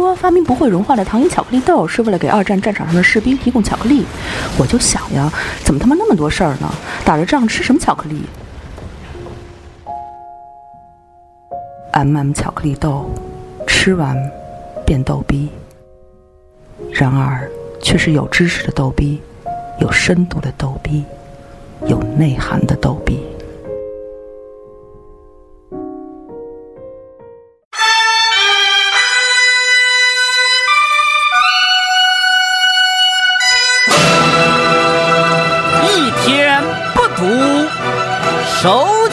[0.00, 4.04] 说发明不会融化的糖衣巧克力豆是为了给二战战场上的士兵提供巧克力。
[4.58, 5.32] 我就想呀，
[5.62, 6.68] 怎么他妈那么多事儿呢？
[7.04, 8.22] 打着仗吃什么巧克力
[11.92, 13.08] ？M M 巧克力豆，
[13.68, 14.16] 吃完
[14.84, 15.48] 变逗逼。
[16.90, 17.48] 然而，
[17.80, 19.22] 却是有知识的逗逼，
[19.78, 21.04] 有深度的逗逼，
[21.86, 23.20] 有内涵的逗逼。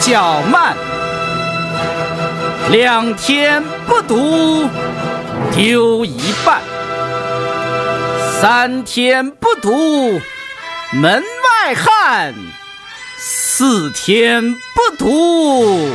[0.02, 0.74] 手脚慢；
[2.70, 4.68] 两天不读，
[5.54, 6.58] 丢一半；
[8.40, 10.20] 三天不读，
[10.90, 12.34] 门外汉；
[13.16, 15.88] 四天不读，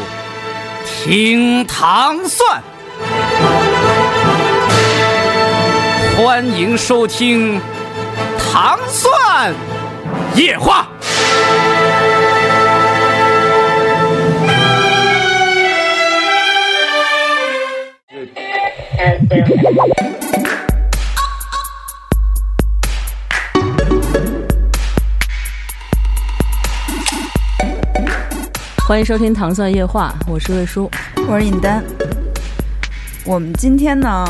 [0.85, 2.63] 听糖蒜。
[6.15, 7.59] 欢迎收听
[8.39, 9.53] 《糖蒜
[10.35, 10.87] 夜话》。
[28.87, 30.89] 欢迎收听《糖蒜夜话》，我是魏叔。
[31.27, 31.83] 我是尹丹。
[33.25, 34.25] 我们今天呢，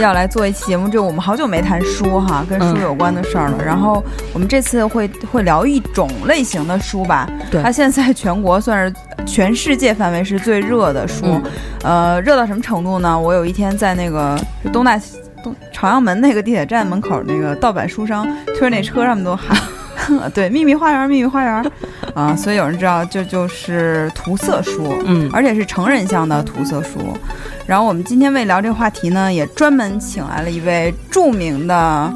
[0.00, 3.62] 要来做一期节目，就我们好久没谈书哈，跟书嗯有关的事儿了。
[3.64, 4.02] 然后
[4.32, 8.94] 我们这次会会聊一种类型的书吧，对它现在在全国算是
[9.26, 11.24] 全世界范围是最热的书。
[11.26, 11.42] 嗯
[11.82, 13.18] 呃，热到什么程度呢？
[13.18, 14.38] 我有一天在那个
[14.72, 15.00] 东大
[15.42, 19.56] 东朝阳门那个地铁站门口那个盗版书商推着那车，上面都喊。
[20.34, 21.72] 对，秘密花园，秘密花园，
[22.14, 27.16] 啊，所以有人知道这就是涂色书，嗯而且是成人向的涂色书。
[27.66, 32.12] 然后我们今天为聊这个话题呢，也专门请来了一位著名的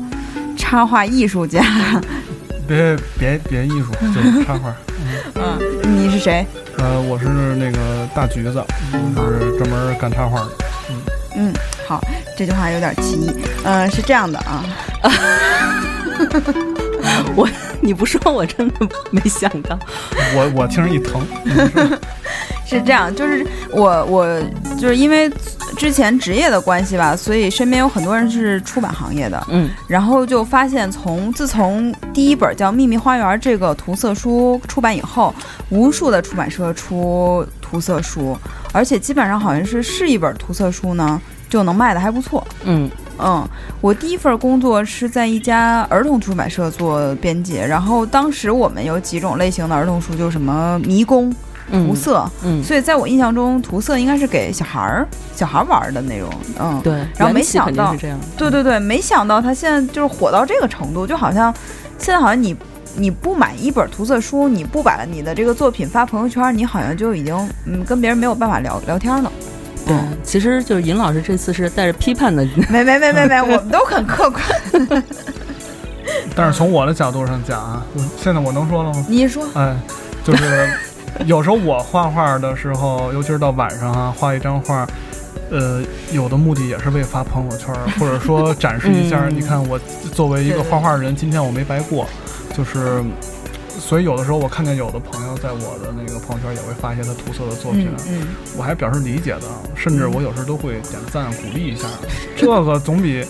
[0.57, 1.63] 插画艺术家。
[2.67, 4.74] 别别别艺术，就是插画。
[5.35, 6.47] 嗯，你是谁？
[6.79, 8.64] 呃，我是那个大橘子，
[9.14, 10.48] 就是专门干插画的。
[10.89, 10.97] 嗯
[11.35, 11.53] 嗯，
[11.86, 12.01] 好，
[12.36, 13.30] 这句话有点歧义。
[13.64, 14.64] 嗯、是这样的啊，
[17.35, 17.48] 我
[17.80, 19.79] 你不说，我真的没想到。
[20.35, 21.20] 我我听着一疼，
[22.67, 24.42] 是这样，就是我我
[24.79, 25.30] 就是因为
[25.77, 29.45] 之前职业的关系吧，所以身边有很多人是出版行业的。
[29.51, 35.35] 嗯然后就发现从，自从第一本叫《秘密花园》这个涂色书出版以后，
[35.70, 38.36] 无数的出版社出涂色书，
[38.73, 41.20] 而且基本上好像是是一本涂色书呢，
[41.52, 42.42] 就能卖的还不错。
[42.64, 43.46] 嗯嗯，
[43.83, 51.30] 我第一份工作是在一家儿童出版社做编辑，然后当时我们有几种类型的儿童书，就是什么迷宫、
[51.70, 56.30] 嗯涂色，嗯，所以在我印象中，涂色应该是给小孩儿小孩儿玩的那种。
[56.58, 58.18] 嗯，对，然后没想到是这样。
[58.35, 61.55] 对对对，没想到他现在就是火到这个程度，就好像
[61.98, 62.57] 现在好像你
[62.96, 67.36] 你不买一本涂色书，你不把你的这个作品发朋友圈，你好像就已经
[67.67, 69.30] 嗯跟别人没有办法聊聊天了。
[69.87, 74.43] 对，其实就是尹老师这次是带着批判的，没没没没没，我们都很客观。
[76.35, 79.05] 但是从我的角度上讲啊，我现在我能说了吗？
[79.09, 79.77] 你说，哎，
[80.25, 80.71] 就是
[81.27, 84.87] 有时候我画画的时候，尤其是到晚上啊，画一张画。
[85.51, 85.83] 呃，
[86.13, 89.25] 有的目的也是为发朋友圈，或者说展示一下。
[89.29, 89.79] 嗯你看，我
[90.15, 92.07] 作为一个画画人，今天我没白过，
[92.57, 93.05] 就是，
[93.85, 98.27] 所以有的时候我看见有的朋友在我的那个朋友圈也会发一些他涂色的作品，嗯嗯，
[98.57, 99.43] 我还表示理解的，
[99.75, 101.87] 甚至我有时都会点赞鼓励一下，
[102.37, 103.25] 这个总比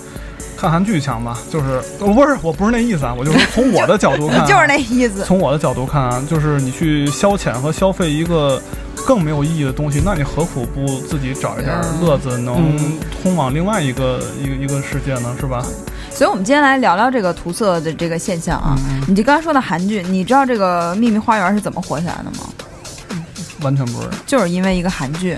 [0.56, 1.38] 看韩剧强吧？
[1.50, 5.24] 就是呃不是，我不是那意思啊，我就是从我的角度看、啊， 就是那意思。
[5.24, 8.60] 从我的角度看啊，就是你去消遣和消费一个
[9.06, 15.34] 更没有意义的东西，那你何苦不自己找一点乐子，能嗯通往另外一个一个一个世界呢？
[15.40, 15.64] 是吧？
[16.14, 18.76] 所以，我们今天来聊聊这个涂色的这个现象啊。
[18.88, 19.02] 嗯。
[19.08, 22.48] 你就刚才说的韩剧，你知道这个《秘密花园》是怎么火起来的吗？
[23.62, 24.08] 完全不是。
[24.26, 25.36] 就是因为一个韩剧。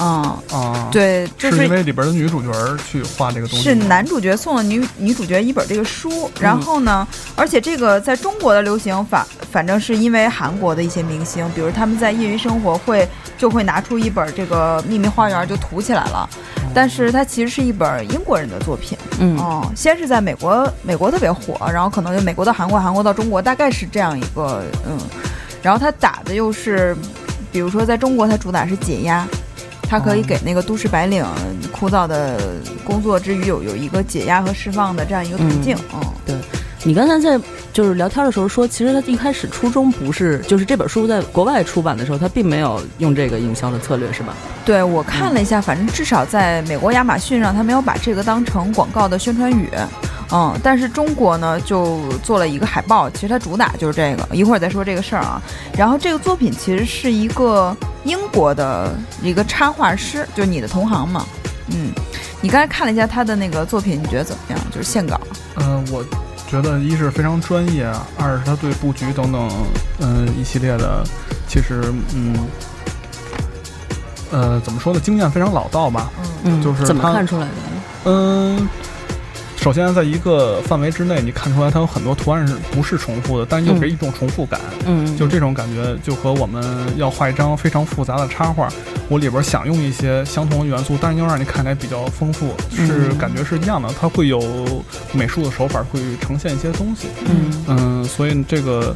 [0.00, 6.30] 嗯，啊，，对，就是因为里边的女主角儿去画这个东西是，男主角送了女女主角一本这个书，嗯。
[6.40, 16.30] 然后呢，而且这个在中国的流行反反正是因为韩国的一些明星，比如他们在业余生活会就会拿出一本这个《秘密花园》就涂起来了，
[16.78, 18.96] 但是它其实是一本英国人的作品。
[19.18, 19.36] 嗯。
[19.36, 24.96] 哦，先是在美国，美国特别火，然后可能就美国到韩国，韩国到中国，大概是这样一个嗯，
[25.60, 26.96] 然后它打的又是，
[27.50, 29.26] 比如说在中国它主打是解压，
[29.90, 31.26] 它可以哦给那个都市白领
[31.72, 32.38] 枯燥的
[32.84, 35.76] 工作之余有有一个解压和释放的这样一个途径，
[36.28, 36.40] 嗯，
[36.84, 37.38] 你刚才在
[37.72, 44.34] 就是聊天的时候说，其实他一开始初衷不是，就是这本书在国外出版的时候，他并没有用这个营销的策略，是吧？
[44.64, 49.68] 对我看了一下，反正至少在美国亚马逊上，他没有把这个当成广告的宣传语。
[50.30, 54.28] 嗯，但是中国呢，就做了一个海报，其实它主打就是这个。
[54.36, 55.40] 一会儿再说这个事儿啊。
[55.74, 61.24] 然后这个作品其实是一个英国的一个插画师，就是你的同行嘛。
[61.68, 61.90] 嗯，
[62.42, 64.60] 你刚才看了一下他的那个作品，你觉得怎么样？
[64.70, 65.18] 就是线稿。
[65.56, 66.04] 嗯，我
[66.48, 67.86] 觉得一是非常专业，
[68.16, 69.50] 二是他对布局等等，
[70.00, 71.04] 嗯，一系列的，
[71.46, 71.82] 其实，
[72.14, 72.34] 嗯，
[74.32, 74.98] 呃，怎么说呢？
[74.98, 76.10] 经验非常老道吧。
[76.44, 77.52] 嗯，就是怎么看出来的？
[78.04, 78.68] 嗯，
[79.60, 84.58] 首先在一个范围之内，你看出来它有很多图案是不是重复的，但又给一种重复感。
[84.86, 86.64] 嗯，就这种感觉，就和我们
[86.96, 88.68] 要画一张非常复杂的插画，
[89.08, 93.92] 我里边想用一些相同的元素，但是又让你看起来比较丰富，是嗯感觉是一样的。
[94.00, 94.40] 它会有
[95.12, 97.08] 美术的手法，会呈现一些东西。
[97.26, 98.94] 嗯嗯，所以这个，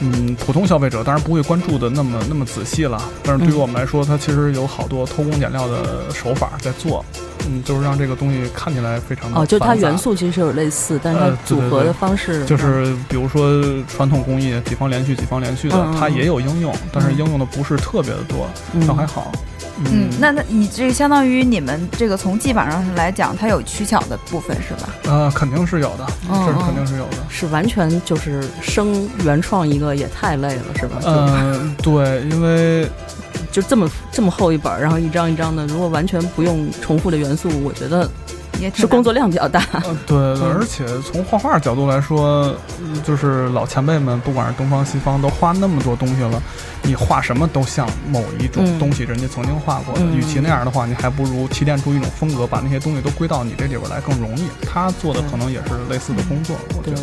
[0.00, 7.04] 嗯，普通消费者当然不会关注的那么那么仔细了，但是对于嗯我们来说，它其实有好多偷工减料的手法在做，
[7.48, 19.30] 嗯，就是让这个东西看起来非常的哦，就是它元素其实是有类似，但是呃它组合对对对的方式就是比如说传统工艺几方连续几方连续的，它也有应用，但是嗯应用的不是特别的多，嗯倒还好。
[19.78, 24.88] 嗯，那那你这个相当于你们这个从技法上来讲，它有取巧的部分是吧？
[25.04, 27.18] 呃，肯定是有的，嗯这是肯定是有的。
[27.28, 30.96] 是完全就是生原创一个也太累了，是吧？
[31.02, 32.88] 就嗯，对，因为
[33.56, 38.06] 就这么这么厚一本儿，然后一张一张的，如果完全不用重复的元素，我觉得
[38.60, 39.64] 也挺是工作量比较大。
[39.72, 46.42] 呃， 对，嗯而且从画画角度来说，嗯就是老前辈们，不管是东方西方，都画那么多东西了，
[46.82, 50.02] 你画什么都像某一种嗯东西，人家曾经画过的。
[50.02, 54.48] 嗯与其那样的话，你还不如提炼出一种风格，把那些东西都归到你这里边来更容易。
[54.70, 57.00] 他做的可能也是类似的工作，我觉得。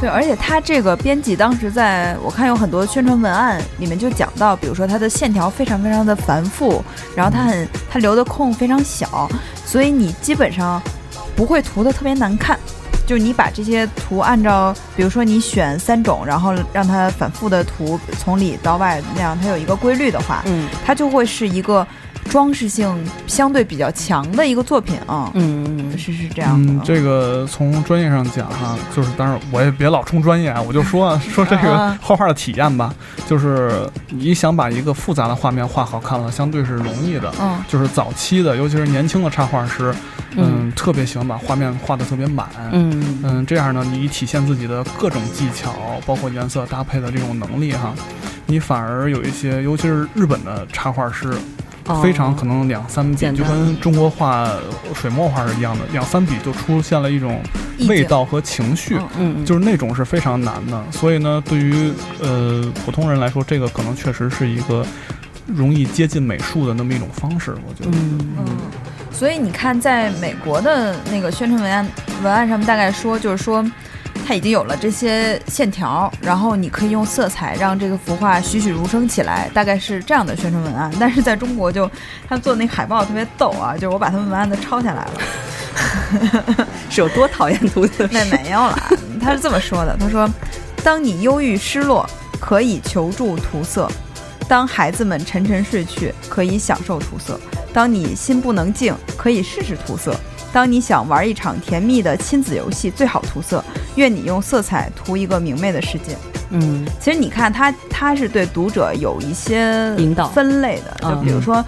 [0.00, 6.82] 对，而且他这个编辑当时在我看有很多宣传文案里面就讲到，比如说它的线条非常非常的繁复，
[7.16, 9.28] 然后它很它留的空非常小，
[9.64, 10.80] 所以你基本上
[11.34, 12.58] 不会涂的特别难看。
[13.06, 21.86] 就是你把这些图按照，比如说你选三种，然后让它反复的涂从里到外那样，它有一个规律的话，嗯它就会是一个
[22.28, 22.92] 装饰性
[23.26, 25.30] 相对比较强的一个作品啊。
[25.34, 26.72] 嗯嗯是是这样的。
[26.72, 32.94] 嗯，这个从专业上讲哈、就是当然我也别老冲专业啊，我就说啊说这个啊画画的体验吧，
[33.26, 37.32] 就是你想把一个复杂的画面画好看了，相对是容易的。
[37.40, 39.94] 嗯就是早期的，尤其是年轻的插画师，
[40.36, 42.48] 嗯，特别喜欢把画面画得特别满。
[42.70, 45.72] 嗯嗯，这样呢，你体现自己的各种技巧，
[46.06, 47.92] 包括颜色搭配的这种能力哈，
[48.46, 51.36] 你反而有一些，尤其是日本的插画师，哦
[52.02, 54.48] 非常可能两三笔就跟中国画
[54.94, 57.40] 水墨画是一样的，两三笔就出现了一种
[57.88, 58.96] 味道和情绪。
[59.16, 64.84] 嗯嗯，就是那种是非常难的，所以呢，对于呃普通人来说，这个可能确实是一个
[65.46, 67.96] 容易接近美术的那么一种方式，我觉得。
[67.96, 68.46] 嗯嗯，
[69.10, 71.88] 所以你看，在美国的那个宣传文案
[72.22, 73.64] 文案上面，大概说就是说，
[74.28, 80.92] 它已经有了这些线条，然后你可以用色彩让这个幅画栩栩如生起来，大概是这样的宣传文案。
[81.00, 81.90] 但是在中国就，
[82.28, 86.66] 他做那海报特别逗啊，就是我把他们文案都抄下来了。
[86.90, 90.28] 是有多讨厌涂色那没有啦，他是这么说的：他说，
[90.84, 92.06] 当你忧郁失落，
[92.38, 93.88] 可以求助涂色；
[94.46, 97.32] 当孩子们沉沉睡去，可以享受涂色；
[97.72, 100.12] 当你心不能静，可以试试涂色；
[100.52, 103.64] 当你想玩一场甜蜜的亲子游戏，最好涂色。
[103.96, 106.16] 愿你用色彩涂一个明媚的世界。
[106.50, 111.64] 嗯其实你看他，他是对读者有一些引导分类的，就嗯比如说。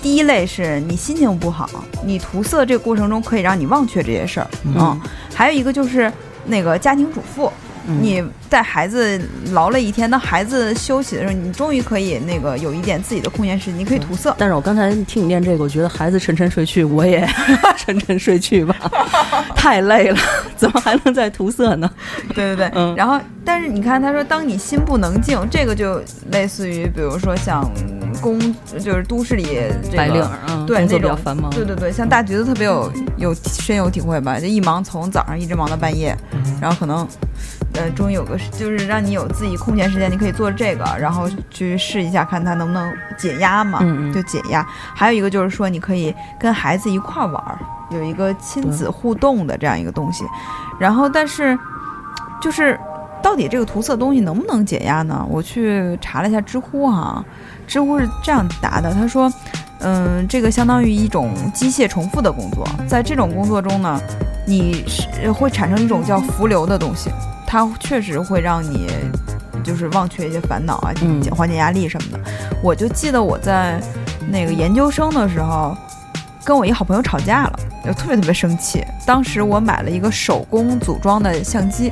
[0.00, 1.68] 第一类是你心情不好，
[2.04, 5.00] 你涂色这个过程中可以让你忘却这些事儿，嗯，
[5.34, 6.10] 还有一个就是
[6.46, 7.67] 那个家庭主妇，嗯
[8.00, 9.20] 你带孩子
[9.52, 14.34] 劳累一天，当孩子休息的时候，你终于可以那个有一点自己的空闲时间，你可以涂色。
[14.38, 17.26] 但是我刚才听你念这个，我觉得孩子沉沉睡去，我也
[17.76, 18.74] 沉沉睡去吧，
[19.56, 20.18] 太累了，
[20.56, 21.90] 怎么还能再涂色呢？
[22.34, 22.94] 对对对，嗯。
[22.94, 27.64] 然后但是你看他说，当你心不能静，这个就类似于比如说像
[28.20, 28.38] 工
[28.78, 29.44] 就是都市里
[29.84, 36.16] 这个白领儿，嗯，对工作那种比较繁忙，对对对，像大橘子特别有有深有体会吧，就一忙从早上一直忙到半夜，
[36.60, 37.06] 然后可能，
[37.78, 44.66] 呃，终于有个就是让你有自己空闲时间，你可以做这个，然后去试一下看它能不能解压嘛，嗯嗯就解压。
[44.94, 47.58] 还有一个就是说，你可以跟孩子一块儿玩儿，
[47.90, 50.24] 有一个亲子互动的这样一个东西。
[50.78, 51.56] 然后，但是
[52.40, 52.76] 就是
[53.22, 55.24] 到底这个涂色东西能不能解压呢？
[55.30, 57.24] 我去查了一下知乎哈、
[57.66, 59.32] 知乎是这样答的，他说。
[59.80, 63.96] 嗯，这个相当于一种机械重复的工作，在这种工作中呢，
[64.44, 67.12] 你是会产生一种叫浮流的东西，
[67.50, 68.86] 它确实会让你
[69.64, 70.92] 就是忘却一些烦恼啊，
[71.34, 72.20] 缓解压力什么的。
[72.62, 73.80] 我就记得我在
[74.30, 75.74] 那个研究生的时候，
[76.44, 78.84] 跟我一好朋友吵架了，就特别特别生气。
[79.06, 81.90] 当时我买了一个手工组装的相机，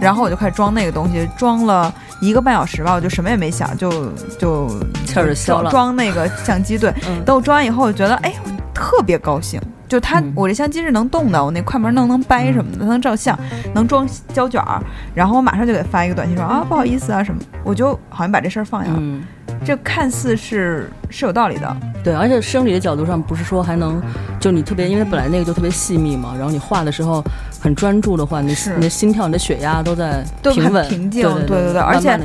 [0.00, 3.90] 然后我就开始装那个东西，装了一个半小时吧，我就什么也没想，就
[4.38, 4.68] 就
[5.04, 6.78] 气儿就消了装装那个相机。
[6.78, 9.60] 对，嗯等我装完以后，我觉得哎，我特别高兴。
[9.88, 10.32] 就它，嗯。
[10.34, 13.38] 我这相机是能动的，我那快门能能掰什么的，它能照相，
[13.74, 14.82] 能装胶卷儿。
[15.14, 18.98] 然后我马上就给发一个短信说啊，不好意思啊什么，我就好像把这事儿放下了。
[19.00, 19.22] 嗯，
[19.64, 24.00] 这看似是是有道理的，对，而且生理的角度上，不是说还能，
[24.38, 27.24] 就你特别，因为本来那个就特别细密嘛，然后你画的时候
[27.60, 28.74] 很专注的话，你是。
[28.76, 32.18] 你的心跳、你的血压都在都很平稳、平静对对对而且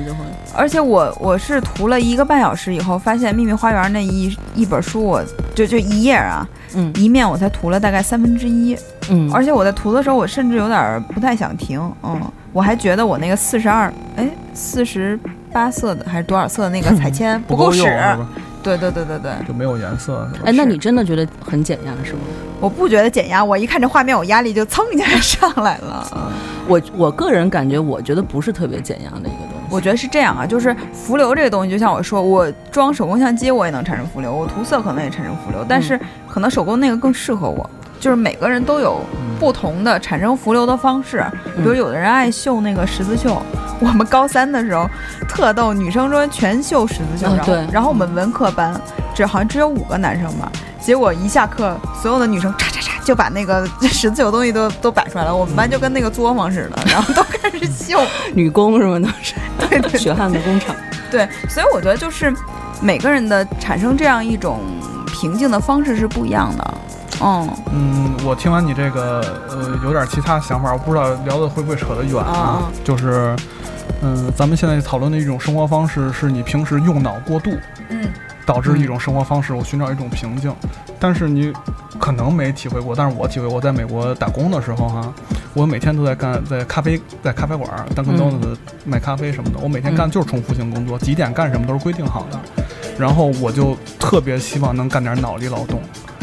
[0.55, 5.23] 而且我我是涂了一个半小时以后，发现《秘密花园》那一一本书我，
[5.55, 8.77] 就就一页啊，嗯一面我才涂了大概三分之一，
[9.09, 12.19] 嗯，而且我在涂的时候，我甚至有点儿不太想停，嗯，
[12.51, 15.19] 我还觉得我那个四十二，哎，四十
[15.51, 17.83] 八色的还是多少色的那个彩铅不够使？
[18.63, 20.29] 对对对对对，就没有颜色？
[20.45, 22.19] 哎，那你真的觉得很减压是吗？
[22.59, 26.07] 我不觉得减压，我一看这画面，我压力就蹭一下上来了。
[26.67, 29.50] 我我个人感觉，我觉得不是特别减压的一个。
[29.71, 37.67] 我觉得是这样啊，就是浮流这个东西，就像我说，我装手工相机我也能产生浮流，我涂色可能也产生浮流，但是可能手工那个更适合我。
[37.99, 38.99] 就是每个人都有
[39.39, 41.23] 不同的产生浮流的方式，
[41.55, 43.39] 比如有的人爱绣那个十字绣，
[43.79, 44.89] 我们高三的时候
[45.29, 47.27] 特逗，女生说全绣十字绣，
[47.71, 48.73] 然后我们文科班
[49.13, 52.51] 只好像只有五个男生吧，结果一下课，所有的女生
[53.11, 57.99] 就把那个十字绣东西都都摆出来了，我们班就跟那个作坊似的，然后都开始绣，
[58.33, 60.73] 女工什么都，是对对 血汗的工厂。
[61.11, 62.33] 对，所以我觉得就是
[62.79, 64.61] 每个人的产生这样一种
[65.07, 66.73] 平静的方式是不一样的。
[67.21, 72.31] 嗯嗯，我听完你这个，呃，有点其他想法，我不知道聊的会不会扯得远啊。
[72.31, 73.35] 啊就是，
[74.01, 77.51] 嗯、咱们现在讨论的一种生活方式，是你平时用脑过度
[77.89, 78.07] 嗯
[78.51, 80.53] 导致一种生活方式，我寻找一种平静。
[80.99, 81.53] 但是你
[81.97, 85.13] 可能没体会过，但是我体会过，我在美国打工的时候哈，
[85.53, 92.37] 我每天都在干，在咖啡在咖啡馆当个 donuts 卖咖啡什么的，我每天干就是重复性工作，几点干什么都是规定好的。
[92.99, 95.79] 然后我就特别希望能干点脑力劳动，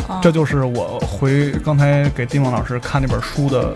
[0.07, 3.75] 啊这就是我回刚才给丁梦老师看那本书的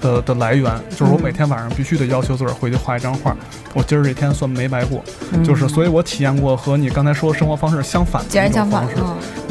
[0.00, 3.36] 的的来源，就是我嗯每天晚上必须得要求自个儿回去画一张画，
[3.74, 5.02] 我今儿这天算没白过。
[5.32, 9.02] 嗯就是，所以我体验过和你刚才说生活方式相反的截然一种相反方式。。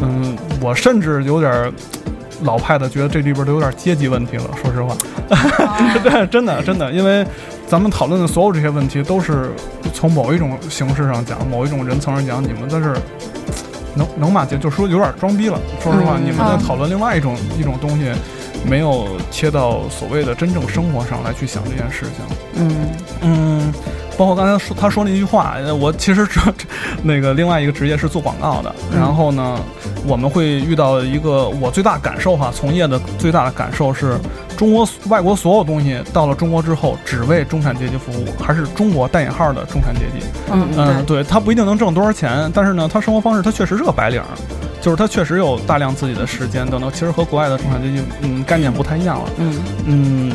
[0.01, 1.73] 嗯嗯，我甚至有点儿
[2.43, 4.49] 老派的，觉得这里边都有点阶级问题了。
[4.61, 4.95] 说实话，
[6.03, 7.25] 对，真的真的，因为
[7.67, 9.51] 咱们讨论的所有这些问题，都是
[9.93, 12.97] 从某一种形式上讲，某一种人层上讲，你们在这儿
[13.95, 15.59] 能能骂街，就说有点装逼了。
[15.81, 18.11] 说实话，嗯你们在讨论另外一种一种东西，
[18.69, 22.37] 没有切到所谓的真正生活上来去想这件事情。
[22.55, 22.89] 嗯。
[23.21, 23.73] 嗯，
[24.17, 26.41] 包括刚才说他说那句话，呃我其实这
[27.03, 28.99] 那个另外一个职业是做广告的，嗯。
[28.99, 29.59] 然后呢，
[30.05, 34.17] 我们会遇到一个我最大感受哈，从业的最大的感受是，
[34.55, 40.25] 中国外国所有东西到了中国之后，只为中产阶级服务，还是中国带引号的中产阶级。
[40.51, 44.27] 嗯嗯，对他不一定能挣多少钱，但是呢，他生活方式他确实是个白领儿，
[44.87, 49.29] 就是他确实有大量自己的时间等等，其实和国外的中产阶级嗯概念不太一样了。
[49.37, 49.53] 嗯
[49.85, 50.31] 嗯，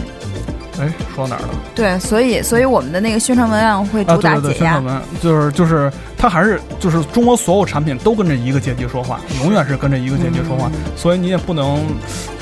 [0.78, 1.48] 哎，说到哪儿了？
[1.74, 4.84] 对，所以所以我们的那个宣传文案会啊，主打对对对，宣传。
[4.84, 11.82] 文就是就是，它还是就是中国所有产品都跟着一个阶级说话，永远是跟着一个阶级说话，所以你也不能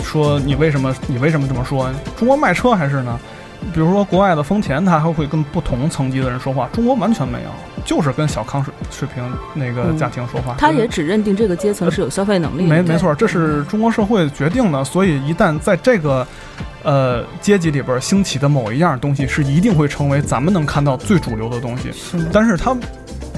[0.02, 1.88] 说你为什么你为什么这么说？
[2.18, 3.20] 中国卖车还是呢？
[3.72, 7.48] 比如说国外的丰田，它还会跟不同层级的人说话，中国完全没有，
[7.84, 9.22] 就是跟小康水水平
[9.54, 10.54] 那个嗯家庭说话。
[10.58, 12.68] 他也只认定这个阶层是有消费能力的。
[12.68, 16.26] 没没错，这是中国社会决定的，所以一旦在这个
[16.82, 21.92] 呃阶级里边兴起的某一样东西，是一定会成为咱们能看到最主流的东西。
[21.92, 22.76] 是但是它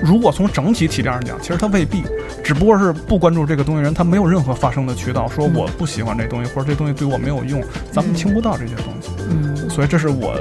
[0.02, 2.02] 如果从整体体量上讲，其实他未必，
[2.42, 9.10] 只不过是不关注这个东西人，他没有任何发声的渠道，说嗯我不喜欢这东西，或者这东西对我没有用，咱们听不到这些东西。
[9.30, 10.34] 嗯所以这是我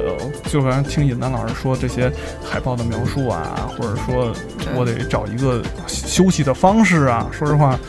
[0.50, 2.12] 就刚才听尹丹老师说这些
[2.44, 4.34] 海报的描述啊，或者说
[4.76, 7.28] 我得找一个休息的方式啊。
[7.32, 7.80] 说实话，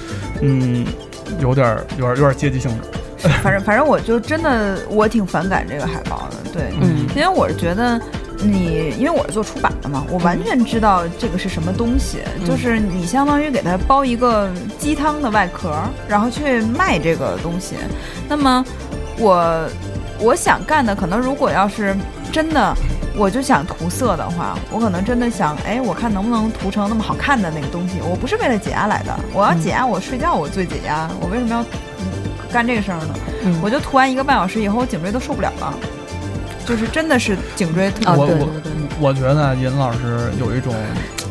[0.41, 0.87] 嗯，
[1.41, 3.29] 有点儿有点儿有点儿阶级性质。
[3.43, 8.01] 反正反正我就真的我挺反感这个海报的，对，嗯因为我是觉得
[8.43, 15.75] 你，因为我是做出版的嘛，我完全知道这个是什么东西，嗯就是你相当于给它包一个鸡汤的外壳，
[16.09, 17.77] 然后去卖这个东西。
[18.29, 18.65] 那么
[19.19, 19.69] 我
[20.21, 21.97] 我想干的，可能如果要是
[22.33, 22.75] 真的。
[23.15, 28.01] 我就想涂色的话，我可能真的想，哎，我看能不能涂成那么好看的那个东西。
[28.01, 31.11] 我不是为了解压来的，我要解压，我睡觉我最解压。
[31.21, 32.07] 我为什么要嗯
[32.51, 35.75] 干这个事儿呢，嗯我就涂完一个半小时以后，我颈椎都受不了了，
[36.67, 38.49] 就是真的是颈椎特啊，我我
[39.01, 40.75] 我觉得尹老师有一种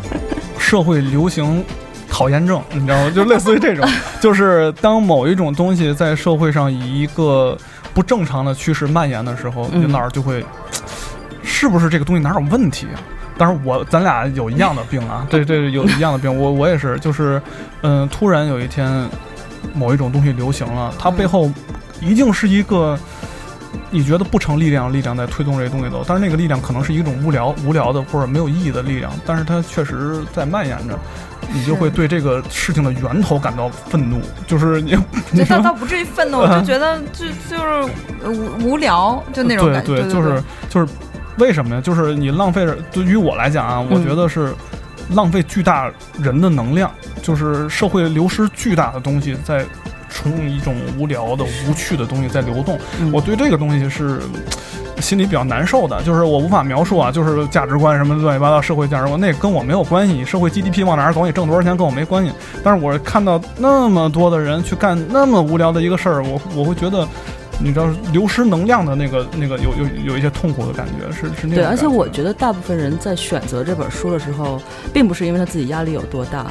[0.59, 1.63] 社会流行
[2.09, 3.11] 讨厌症，你知道吗？
[3.15, 3.87] 就类似于这种，
[4.19, 7.57] 就是当某一种东西在社会上以一个
[7.93, 9.81] 不正常的趋势蔓延的时候，嗯。
[9.81, 10.45] 尹老师就会，
[11.43, 12.99] 是不是这个东西哪有问题啊？
[13.37, 17.41] 当然我咱俩有一样的病啊，对对，有一样的病，我我也是，就是，
[17.81, 19.09] 嗯、突然有一天
[19.73, 21.49] 某一种东西流行了，它背后
[21.99, 22.99] 一定是一个
[23.91, 30.97] 你觉得不成力量力量在推动这些东西走，但是那个力量可能是一种无聊无聊的或者没有意义的力量，但是它确实在蔓延着，
[31.53, 34.97] 你就会对这个事情的源头感到愤怒， 就是你
[35.35, 37.91] 就倒倒不至于愤怒，我就觉得就就是
[38.23, 39.87] 呃无无聊，就那种感觉。
[39.87, 40.87] 对对，就是就是
[41.37, 41.81] 为什么呀？
[41.81, 44.53] 就是你浪费着，对于我来讲啊，我嗯觉得是
[45.13, 46.89] 浪费巨大人的能量，
[47.21, 49.65] 就是社会流失巨大的东西在。
[50.11, 53.11] 从一种无聊的、无趣的东西在流动，嗯。
[53.11, 54.19] 我对这个东西是
[54.99, 62.31] 心里比较难受的，就是我无法描述啊，就是价值观什么乱七八糟，社会价值观那跟我没有关系，社会 GDP 往哪儿走，你挣多少钱跟我没关系。
[62.63, 67.07] 但是我看到那么多的人去干那么无聊的一个事儿，我我会觉得，
[67.59, 74.61] 你知道流失能量的那个那个有有有一些痛苦的感觉，是是那种对，而且我觉得大部分人在选择这本书的时候，
[74.93, 76.45] 并不是因为他自己压力有多大，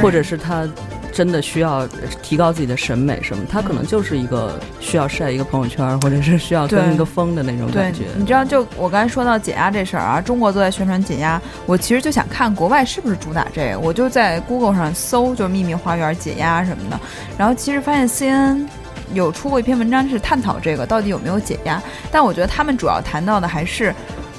[0.00, 0.66] 或者是他
[1.12, 1.86] 真的需要
[2.22, 17.00] 提高自己的审美什么，他可能就是一个需要晒一个朋友圈，或者是需要跟一个风的那种感觉。，你知道，就我刚才说到减压这事儿啊，中国都在宣传减压，我其实就想看国外是不是主打这个，我就在 Google 上搜，就是秘密花园解压什么的，
[17.36, 18.66] 然后其实发现 CNN
[19.12, 23.92] 有出过一篇文章是探讨这个到底有没有解压，但我觉得他们主要谈到的还是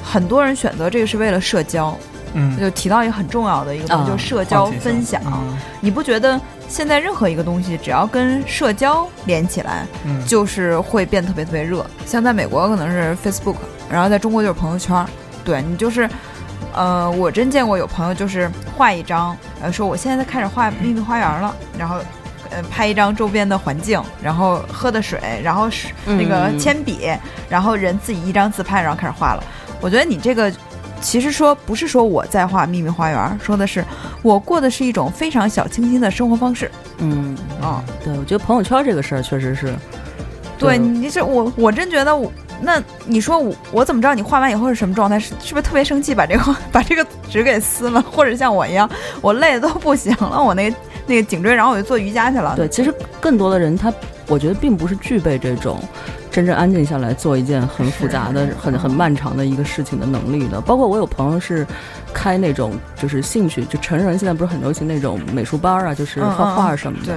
[0.03, 1.97] 很多人选择这个是为了社交，
[2.33, 5.21] 嗯，就提到一个很重要的一个东西，啊就是社交分享。
[5.25, 11.85] 嗯你不觉得现在任何一个东西只要跟社交连起来，嗯，就是会变特别特别热。
[12.05, 13.55] 像在美国可能是 Facebook，
[13.89, 15.05] 然后在中国就是朋友圈儿。
[15.43, 16.07] 对你就是，
[16.73, 21.97] 呃，我真见过有朋友就是画一张，呃，说我现在开始画秘密花园了，然后。
[22.53, 27.09] 呃，拍一张周边的环境，然后喝的水，然后是那个嗯铅笔，
[27.47, 29.43] 然后人自己一张自拍，然后开始画了。
[29.79, 30.51] 我觉得你这个
[31.01, 33.83] 其实说不是说我在画秘密花园，说的是
[34.21, 37.81] 我过的是一种非常小清新的生活方式嗯，哦。
[38.03, 39.73] 对，我觉得朋友圈这个事儿确实是，
[40.57, 45.19] 对，你这我我真觉得我，那你说我我怎么知道你画完以后是什么状态？
[45.19, 48.89] 是是不是特别生气，把这个 把这个纸给撕了，或者像我一样，
[49.21, 52.55] 我累的都不行了，我那个那个颈椎，然后我就做瑜伽去了。
[52.55, 53.91] 对，其实更多的人他，
[54.27, 55.81] 我觉得并不是具备这种
[56.31, 60.61] 真正安静下来做一件很复杂的、很很漫长的一个事情的能力的。
[60.61, 61.67] 包括我有朋友是
[62.13, 67.15] 开那种就是兴趣，就成人现在不是很流行那种美术班啊，就是嗯画画什么的，对，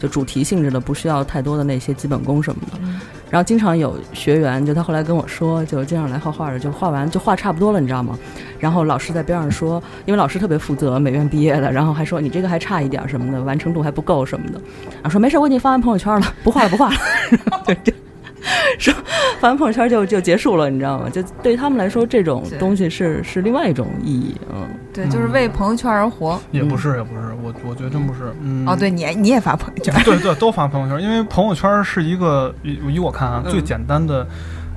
[0.00, 2.78] 就主题性质的，不需要太多的那些基本功什么的。
[2.82, 8.16] 嗯然后经常有学员，就他后来跟我说，就经常来画画的，就画完就画差不多了，你知道吗？
[8.60, 14.60] 然后老师在边上说，因为老师特别负责，美院毕业的，然后还说你这个还差一点什么的，完成度还不够什么的。
[14.92, 16.96] 然后说没事，我已经发完朋友圈了，不画了不画了。
[18.78, 18.92] 说
[19.40, 21.08] 发完朋友圈就就结束了，你知道吗？
[21.10, 24.66] 就对他们来说，这种东西是是另外一种意义，嗯。
[24.92, 26.40] 对，就是为朋友圈而活。
[26.52, 34.26] 也不是也不是，我我觉得真不是，嗯，哦，对，你你也发朋友圈， 对对，都发朋友圈，因为朋友圈是一个以以我看啊嗯最简单的，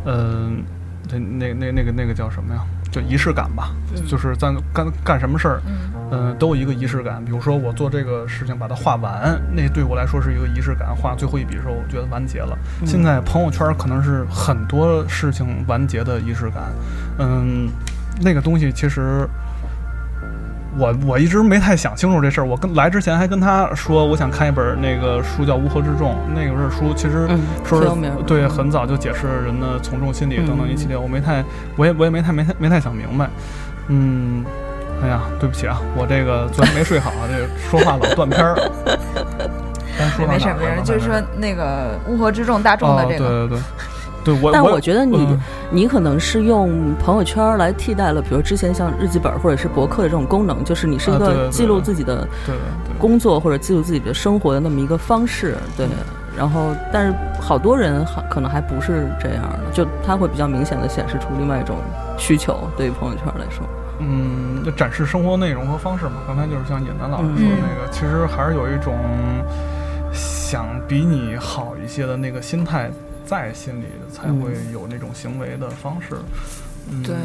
[0.06, 0.62] 嗯、
[1.08, 2.62] 这那那那个那个叫什么呀？
[2.91, 3.69] 就仪式感吧，
[4.10, 5.62] 就是在干干什么事儿，
[6.12, 7.24] 嗯嗯、都有一个仪式感。
[7.24, 10.95] 比如说我做这个事情把它画完，那对我来说是一个仪式感。
[10.95, 12.58] 画最后一笔的时候，我觉得完结了。
[12.86, 16.63] 现在朋友圈可能是很多事情完结的仪式感，
[17.19, 17.69] 嗯，
[18.22, 19.28] 那个东西其实。
[20.78, 22.45] 我我一直没太想清楚这事儿。
[22.45, 27.89] 我跟来之前还跟他说，我想看一本那个书叫《乌合之众》，那个是书，其实嗯说是
[28.28, 31.43] 对很早就解释人的从众心理等等一系列，我没太，
[31.76, 33.28] 我也我也没太没太没太想明白。
[33.88, 34.45] 嗯，
[35.02, 38.56] 哎呀，对不起啊，我这个昨天没睡好，这个说话老断片儿。
[40.00, 43.60] 没事没事，儿就是说那个乌合之众大众的哦，这个，对对对，
[44.24, 45.40] 对我但我我觉得你嗯。
[45.72, 55.88] 你可能是用朋友圈来替代了，比如之前像日记本或者是博客的这种功能，就是你是一个记录自己的对对工作或者记录自己的生活的那么一个方式，对。
[56.38, 61.76] 然后，但是好多人还可能还不是这样的，就他会比较明显的显示出另外一种
[62.18, 63.68] 需求，对于朋友圈来说，
[64.00, 66.22] 嗯，就展示生活内容和方式嘛。
[66.26, 68.98] 刚才就是像尹楠老师说的那个，其实还是有一种
[70.14, 72.90] 想比你好一些的那个心态
[73.26, 76.16] 在心里，才会有那种行为的方式。
[76.92, 77.16] 嗯，对。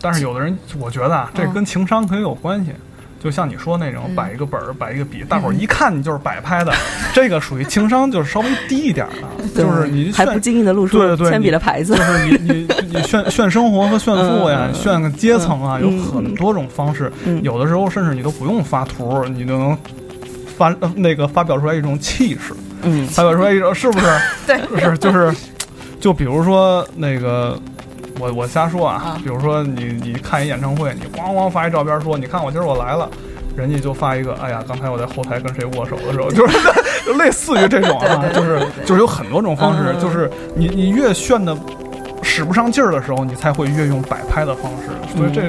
[0.00, 2.72] 但是有的人，我觉得啊，这嗯跟情商可以有关系。
[3.22, 6.72] 就像你说那种嗯摆一个本儿，摆一个笔，大伙儿一看你就是摆拍的，
[7.14, 9.12] 这个属于情商就是稍微低一点儿
[9.46, 12.02] 的，就是你还不炫经意的露出对对铅笔的牌子就。
[12.02, 17.12] 是你你你炫 炫生活和炫富呀，嗯炫个阶层啊，有嗯很多种方式。
[17.24, 19.78] 嗯有的时候甚至你都不用发图，你就能
[20.56, 24.06] 发呃那个发表出来一种气势，嗯发表出来一种是不是？
[24.46, 25.32] 对，是就是，
[26.00, 27.56] 就比如说那个。
[28.18, 33.08] 我我瞎说啊啊，比如说你你看一演唱会，你咣咣发一照片说，你看我今儿我来了，
[33.56, 36.58] 人家就发一个，哎呀，刚才我在后台跟谁握手的时候，就是
[37.06, 41.56] 就类似于这种啊，就是就是有很多种方式，嗯就是你你越炫的
[42.22, 45.42] 使不上劲儿的时候，你才会越用摆拍的方式，所以这。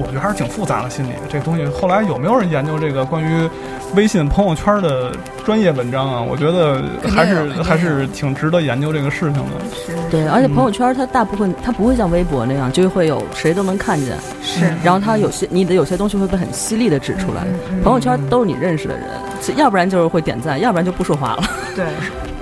[0.00, 3.48] 我觉得还是挺复杂的心理，这个东西后来有没有人研究这个关于
[3.94, 5.12] 微信朋友圈的
[5.44, 6.20] 专业文章啊？
[6.20, 9.94] 我觉得还是还是挺值得研究这个事情的。
[10.10, 17.46] 对，而且朋友圈它大部分它不会像微博那样，就会有谁都能看见，是，然后它有些你的有些东西会被很犀利的指出来。
[17.82, 19.06] 朋友圈都是你认识的人，
[19.56, 21.42] 要不然就是会点赞，要不然就不说话了。
[21.76, 21.84] 对，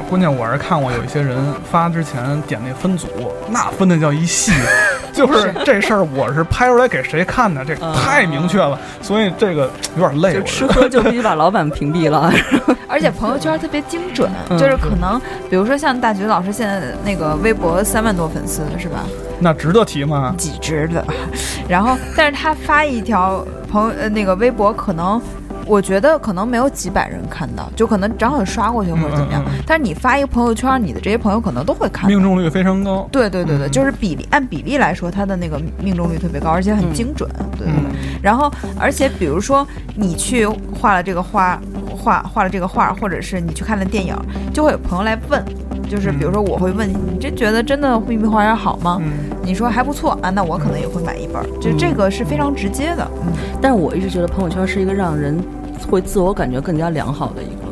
[0.09, 1.37] 关键我是看过有一些人
[1.71, 3.07] 发之前点那分组，
[3.51, 4.53] 那分的叫一细，
[5.13, 10.43] 就是这事儿我是拍出来给谁看的，这嗯太明确了，所以这个有点累。
[10.45, 12.33] 吃喝就必须把老板屏蔽了。
[12.89, 19.01] 而且朋友圈特别精准，嗯就是可能，比如说像大菊老师现在那个微博三万多粉丝是吧？
[19.39, 20.35] 那值得提吗？
[20.39, 21.05] 几值得，
[21.69, 25.21] 然后但是他发一条朋友呃那个微博，可能
[25.69, 29.43] 我觉得可能没有几百人看到，就可能正好刷过去或者怎么样。
[29.45, 32.09] 嗯嗯嗯但是你发一个朋友圈，你的这些朋友可能都会看到。
[32.09, 33.07] 命中率非常高。
[33.13, 37.29] 对对对对，嗯就是比例按比例来说，它的那个命中率特别高，而且很精准。
[37.57, 37.75] 对对对。
[37.77, 38.51] 嗯然后，
[38.81, 41.61] 而且比如说你去画了这个画，
[41.97, 44.13] 画画了这个画，或者是你去看了电影，
[44.53, 45.45] 就会有朋友来问，
[45.89, 48.99] 就是比如说我会问你，你真觉得真的《秘密花园》好吗？
[49.01, 53.09] 嗯，你说还不错啊，那我可能也会买一本儿，就这个是非常直接的。
[53.25, 55.39] 嗯，但是我一直觉得朋友圈是一个让人
[55.87, 57.63] 会自我感觉更加良好的一个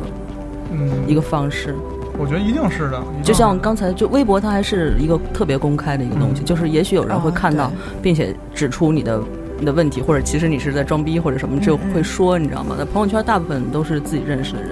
[0.71, 1.75] 嗯，一个方式。
[2.19, 2.99] 我觉得一定是的。
[3.23, 9.21] 就像刚才就微博，它还是一个特别公开的一个东西，嗯就是也许有人会哦看到，对并且指出你的
[9.59, 12.75] 你的问题，或者其实你是在装逼或者什么，就嗯会说，你知道吗？
[12.77, 14.71] 那朋友圈大部分都是自己认识的人，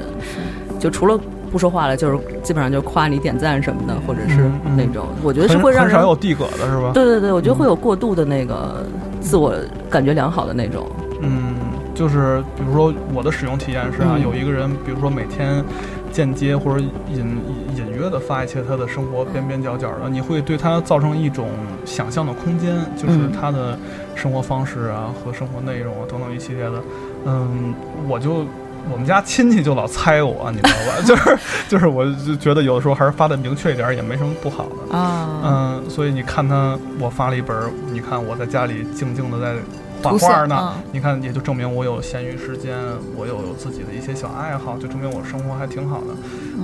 [0.79, 1.19] 就除了
[1.51, 6.91] 不说话了，就是基本上就夸你点赞什么的，或者是嗯嗯那种，我觉得是会让人很少有地葛的是吧？
[6.95, 8.83] 对对对，我觉得会有过度的那个
[9.21, 9.53] 自我
[9.87, 10.87] 感觉良好的那种。
[11.95, 15.63] 嗯，就是比如说我的使用体验是啊，嗯有一个人，比如说每天
[16.11, 17.37] 间接或者隐
[17.75, 21.47] 隐约的发一些他的生活边边角角的，你会对他造成一种
[21.85, 23.77] 想象的空间，就是嗯他的
[24.13, 26.83] 生活方式啊和生活内容啊等等一系列的。
[27.25, 27.73] 嗯，
[28.07, 28.45] 我就。
[28.87, 31.01] 我们家亲戚就老猜我，你知道吧？
[31.03, 34.95] 就 是就是，我就觉得有的时候还是发的明确一点，也没什么不好的。
[34.95, 39.55] 啊，嗯，所以你看他，我发了一本儿，你看我在家里静静的在
[40.01, 42.77] 画画呢，嗯你看也就证明我有闲余时间，
[43.15, 46.07] 我有自己的一些小爱好，就证明我生活还挺好的。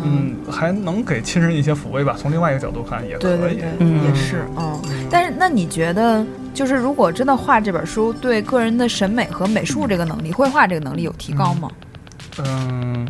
[0.03, 2.15] 嗯，还能给亲人一些抚慰吧。
[2.17, 3.37] 从另外一个角度看也可以。
[3.37, 4.79] 对对对，嗯也是，嗯。
[4.89, 11.69] 嗯但是，那你觉得，就是如果真的画这本书，对个人的审美和美术这个能力、绘画这个能力有提高吗？
[12.37, 13.05] 嗯，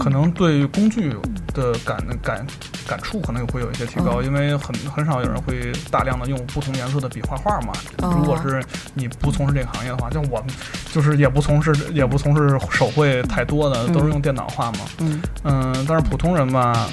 [0.00, 1.14] 可能对工具
[1.54, 2.46] 的感感
[2.88, 7.72] 感触可能也会有一些提高，嗯因为很很少有人会大量的用不同颜色的笔画画嘛。
[8.02, 8.62] 哦如果是
[8.94, 10.46] 你不从事这个行业的话，像我们
[10.92, 14.78] 就是也不从事也不从事手绘太多的，都是用电脑画嘛。
[14.98, 16.88] 嗯嗯，但是普通人吧。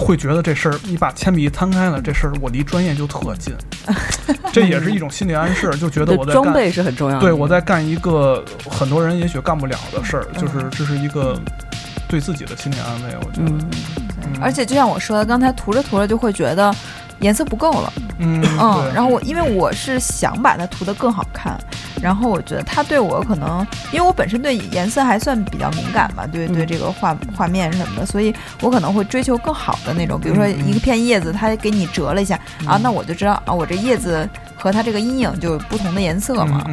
[0.00, 3.52] 会觉得这事儿，你把铅笔一摊开了，这事儿我离专业就特近，
[4.52, 7.20] 这也是一种心理暗示，就觉得我在干装备是很重要的。
[7.20, 11.36] 对，我在干一个很多人也许干不了的事儿，就是这是一个
[12.08, 13.64] 对自己的心理安慰，我觉得。
[14.40, 16.74] 而且就像我说的，刚才涂着涂着就会觉得
[17.20, 21.58] 颜色不够了，嗯嗯，然后我因为我是想把它涂得更好看，
[22.00, 36.64] 然后我觉得它对我可能，因为我本身对颜色还算比较敏感嘛，对对嗯这个画画面什么的，所以我可能会追求更好的那种，比如说一个片叶子，它给你折了一下啊，那我就知道啊，我这叶子和它这个阴影就有不同的颜色嘛，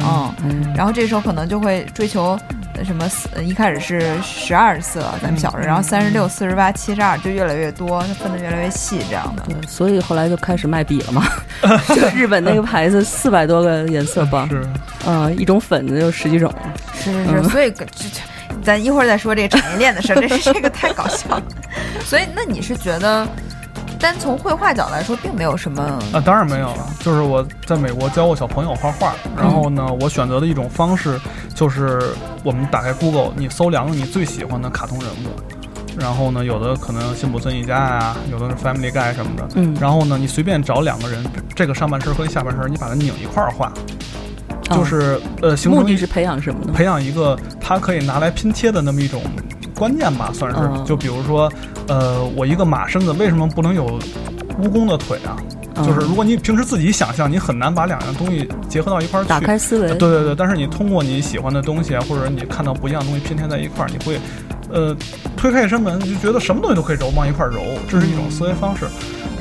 [0.42, 2.38] 嗯然后这时候可能就会追求
[2.74, 3.08] 呃什么
[3.42, 9.44] 一开始是十二色，咱们小时候，嗯然后三十六、四十八、七十二就越来越多，它分的越来越细，这样的。
[9.44, 11.24] 对，所以后来就开始卖笔了嘛，
[11.94, 14.66] 就日本那个牌子四百多个颜色吧，是。
[15.06, 16.52] 嗯，一种粉子就十几种，
[16.92, 18.20] 是是是，所以这这，
[18.64, 21.42] 咱一会儿再说这个产业链的事儿，这是这个太搞笑了。
[22.04, 23.26] 所以，那你是觉得，
[23.98, 25.82] 单从绘画角度来说，并没有什么
[26.12, 26.86] 啊，当然没有了。
[27.00, 31.18] 就是我在美国教过小朋友画画，然后呢，我选择的一种方式
[31.54, 32.00] 就是
[32.44, 43.72] 我们打开 Google，你搜两个你最喜欢的卡通人物，然后呢，有的可能辛普森一家啊，有的是 Family Guy 什么的，嗯，然后呢，你随便找两个人，这个上半身和下半身，你把它拧一块儿画，
[44.70, 46.72] 就是呃，形成一目的是培养什么呢？
[46.72, 49.22] 培养一个它可以拿来拼贴的那么一种
[49.74, 50.58] 观念吧，算是。
[50.60, 51.50] 嗯就比如说，
[51.88, 53.98] 呃，我一个马身子为什么不能有
[54.60, 55.36] 蜈蚣的腿啊？
[55.84, 59.28] 就是如果你平时自己想象，你很难把两样东西结合到一块儿去。
[59.28, 64.18] 打开思维，呃对对对，但是你通过你喜欢的东西啊，或者你看到不一样的东西拼贴在一块儿，你会，
[64.72, 64.96] 呃，
[65.36, 68.86] 推开一扇门，你就觉得什么东西都可以揉，往一块儿揉，这是一种思维方式。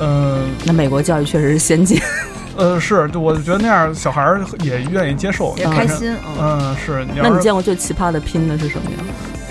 [0.02, 2.02] 嗯、那美国教育确实是先进。
[2.56, 6.16] 呃，是，就我就觉得那样小孩儿也愿意接受，也开心。
[6.40, 7.06] 嗯，嗯，是。
[7.16, 8.98] 那你见过最奇葩的拼的是什么呀？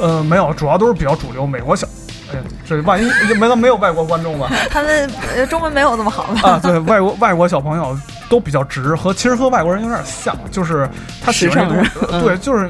[0.01, 1.47] 呃，没有，主要都是比较主流。
[1.47, 1.87] 美国小，
[2.33, 4.51] 哎呀，这万一没咱没有外国观众吧？
[4.71, 6.51] 他们呃中文没有这么好吧？
[6.51, 7.97] 啊，对外国外国小朋友
[8.29, 10.88] 都比较直，和其实和外国人有点像，就是
[11.23, 11.69] 他喜欢
[12.23, 12.69] 对，就是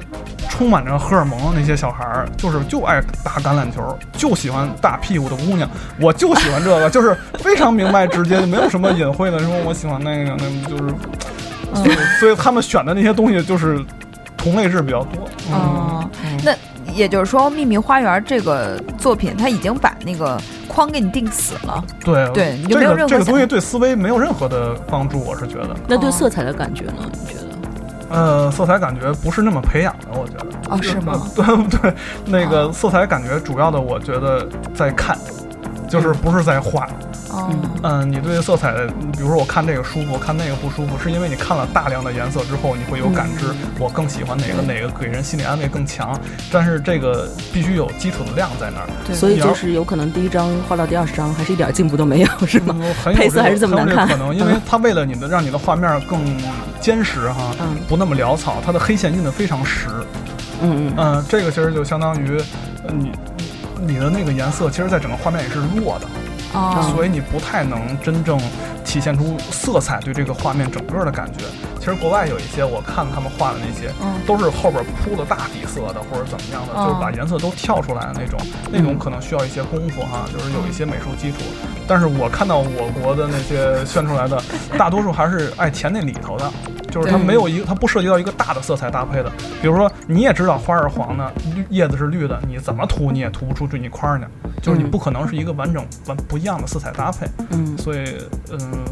[0.57, 5.69] 充满着荷尔蒙的那些小孩儿，就是就爱打橄榄球，就喜欢大屁股的姑娘，
[6.01, 10.95] 我就喜欢这个，就是非常明白直接，就没有什么隐晦的说我喜欢那个，那就是，
[11.75, 13.85] 所以所以他们选的那些东西就是
[14.37, 15.29] 同类质比较多。
[15.51, 16.55] 嗯哦，嗯那
[16.95, 21.83] 也就是说，《秘密花园》这个作品，它已经把那个框给你定死了。
[22.05, 25.75] 对对你就这没有任何这个东西对思维没有任何的帮助，我是觉得。
[25.88, 27.11] 那对哦色彩的感觉呢？
[27.11, 27.43] 你觉得？
[28.14, 30.46] 呃，色彩感觉不是那么培养的，我觉得。
[30.70, 31.20] 哦，是吗？
[31.35, 31.94] 对对，
[32.27, 35.18] 那个哦色彩感觉主要的，我觉得在看，
[35.88, 36.87] 就是不是在画。
[36.87, 36.90] 哦，
[37.83, 43.47] 嗯，你对色彩的，比如说我看这个舒服，看那个不舒服，是因为你看了大量的颜色之后，你会有感知，
[43.79, 46.18] 我更喜欢哪个，哪个给人心理安慰更强。
[46.51, 49.14] 但是这个必须有基础的量在那儿，对。
[49.14, 52.75] 所以就是有可能第一张画到第二十张还是一点进步都没有， 是吗？
[52.79, 56.20] 嗯很有这个配色还是这么很有可能，因为它为了你的让你的画面更
[56.81, 57.77] 坚实哈，嗯。
[57.88, 59.88] 不那么潦草，它的黑线印的非常实。
[60.62, 60.94] 嗯嗯。
[60.97, 62.38] 嗯，这个其实就相当于，
[62.87, 63.12] 呃你
[63.87, 66.07] 你的那个颜色，其实在整个画面也是弱的，
[66.55, 68.38] 哦，所以你不太能真正
[68.85, 71.45] 体现出色彩对这个画面整个的感觉。
[71.79, 74.14] 其实国外有一些我看他们画的那些，嗯。
[74.27, 76.87] 都是后边铺的大底色的，或者怎么样的，哦。
[76.87, 78.40] 就是把颜色都跳出来的那种，
[78.73, 81.38] 那种可能需要一些功夫哈，就是有一些美术基础。
[81.87, 84.43] 但是我看到我国的那些炫出来的，
[84.79, 86.51] 大多数还是爱填那里头的，
[86.94, 89.30] 就是它没有一个，它不涉及到一个大的色彩搭配的。
[89.61, 94.26] 比如说，你也知道花是黄的，绿叶子是绿的，你怎么涂你也涂不出这一块儿呢？
[94.62, 97.26] 就是你嗯不可能是一个完整完不一样的色彩搭配。
[97.50, 98.16] 嗯，所以，
[98.52, 98.85] 嗯，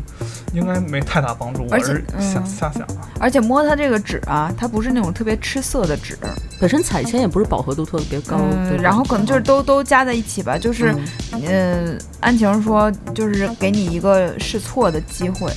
[0.52, 1.64] 应该没太大帮助。
[1.70, 3.08] 我是瞎嗯瞎想啊。
[3.20, 6.18] 而且摸它这个纸啊，它不是那种特别吃色的纸，
[6.60, 10.92] 本身彩铅也不是饱和度特别高，嗯，对然后可能就是都都加在一起吧，就是
[11.32, 15.52] 嗯呃，安晴说就是给你一个试错的机会，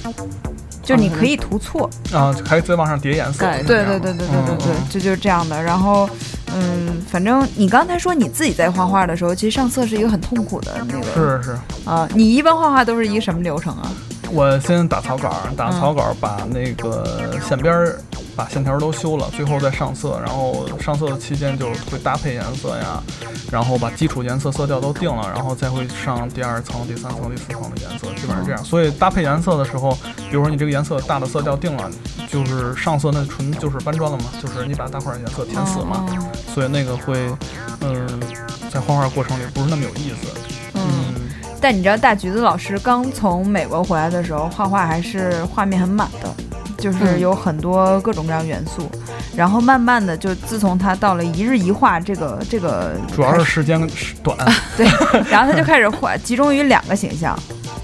[0.85, 3.45] 就是你可以涂错，啊，就还再往上叠颜色。
[3.45, 5.61] 对对对对对对对嗯，这就是这样的。
[5.61, 6.07] 然后，
[6.55, 11.57] 嗯，反正你刚才说你自己在画画的时候，其实上色是一个很痛苦的那个是是，
[11.89, 12.07] 啊。
[12.13, 13.91] 你一般画画都是一个什么流程啊？
[14.31, 17.93] 我先打草稿，打草稿，把那个线边、
[18.35, 20.19] 把线条都修了，最后再上色。
[20.25, 23.01] 然后上色的期间就会搭配颜色呀，
[23.51, 28.63] 然后把基础颜色色调都定了，然后再会上第二层、第三层、第四层的颜色，基本上这样。
[28.63, 29.97] 所以搭配颜色的时候，
[30.29, 31.89] 比如说你这个颜色大的色调定了，
[32.29, 36.05] 就是上色那纯就是搬砖了嘛，就是你把大块颜色填死嘛。
[36.53, 37.17] 所以那个会，
[37.81, 38.19] 嗯、
[38.71, 40.64] 在画画过程里不是那么有意思。
[41.67, 46.31] 但你知道大橘子老师刚从美国回来的时候，画画还是画面很满的，
[46.77, 48.87] 就是嗯有很多各种各样的元素。
[49.35, 53.81] 然后慢慢的，就自从他到了一日一画这个这个主要是时间
[54.21, 54.37] 短。
[54.77, 54.85] 对，
[55.27, 57.35] 然后他就开始画，集中于两个形象，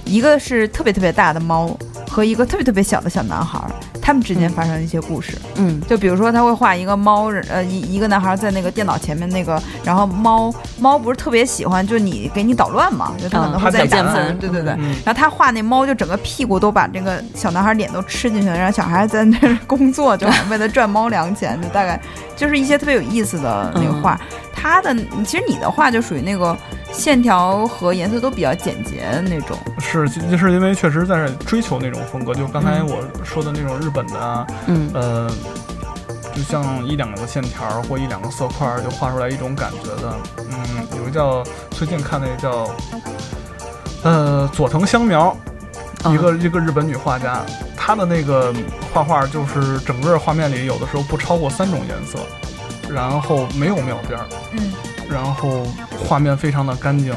[0.06, 1.76] 一个是特别特别大的猫
[2.08, 5.38] 和一个特别特别小的小男孩儿，他们之间发生的一些故事。
[5.56, 14.74] 嗯就比如说他会画一个猫，呃，一一个男孩在那个电脑前面那个，然后猫猫不是特别喜欢，就你给你捣乱嘛，就他可能嗯会在键打字盘对对对。
[14.80, 22.00] 嗯，然后他画那猫，就整个屁股都把这个小男孩脸都吃进去了，然后小孩在那儿工作，就为了赚猫粮钱，就大概
[22.36, 24.20] 就是一些特别有意思的那个画。
[24.54, 26.56] 他的其实你的画就属于那个
[26.92, 34.90] 线条和颜色都比较简洁的那种，是，就是因为确实在追求那种风格，就刚才我说的那种日本的啊，嗯。
[34.94, 35.30] 呃，
[36.34, 40.16] 就像一两个线条或一两个色块就画出来一种感觉的。
[40.38, 42.70] 嗯，有个叫最近看那个叫
[44.04, 45.36] 呃佐藤香苗，
[46.04, 46.14] 啊。
[46.14, 47.42] 一个一个日本女画家，
[47.76, 48.54] 她的那个
[48.94, 52.20] 画画就是整个画面里有的时候不超过三种颜色，
[52.90, 54.72] 然后没有描边儿，嗯，
[55.12, 55.66] 然后
[56.08, 57.14] 画面非常的干净，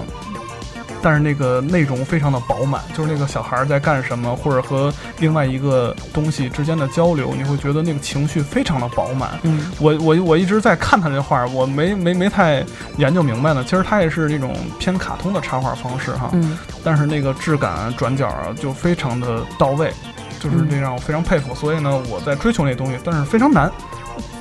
[1.01, 9.39] 但是那个内容非常的饱满，就是那个小孩在干什么，或者和另外一个东西之间的交流，你会觉得那个情绪非常的饱满。
[9.43, 12.65] 嗯我我我一直在看他这画，我没没没太
[12.97, 13.63] 研究明白呢。
[13.65, 19.93] 其实他也是那种偏卡通的插画方式哈，嗯但是那个质感、转角啊就非常的到位，
[20.41, 21.55] 就是这让我非常佩服。
[21.55, 23.71] 所以呢，我在追求那东西，但是非常难，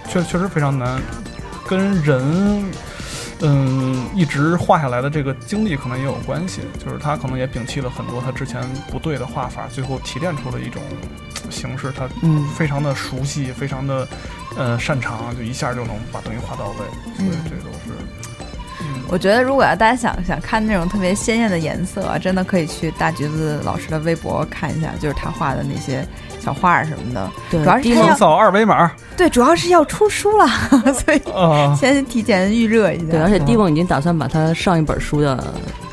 [0.08, 1.02] 确确实非常难，
[1.68, 2.64] 跟人。
[3.42, 10.82] 嗯，一直画下来的这个经历可能也有关系，就是他可能也摒弃了很多他之前不对的画法，最后提炼出了一种
[11.50, 14.08] 形式，他嗯非常的熟悉，非常的
[14.56, 16.78] 呃擅长，就一下就能把东西画到位，
[17.18, 17.94] 所以这都是。
[18.82, 19.04] 嗯。
[19.10, 26.08] 我觉得如果要大家想想看那种特别鲜艳的颜色啊，真的可以去大橘子老师的微博看一下，就是他画的那些
[26.44, 27.30] 小画儿什么的。
[27.50, 30.48] 对，主要是要扫二维码对，主要是要出书了，
[30.94, 33.30] 所以啊，先提前预热一下对，而。
[33.30, 35.42] 且蒂翁已经打算把他上一本书的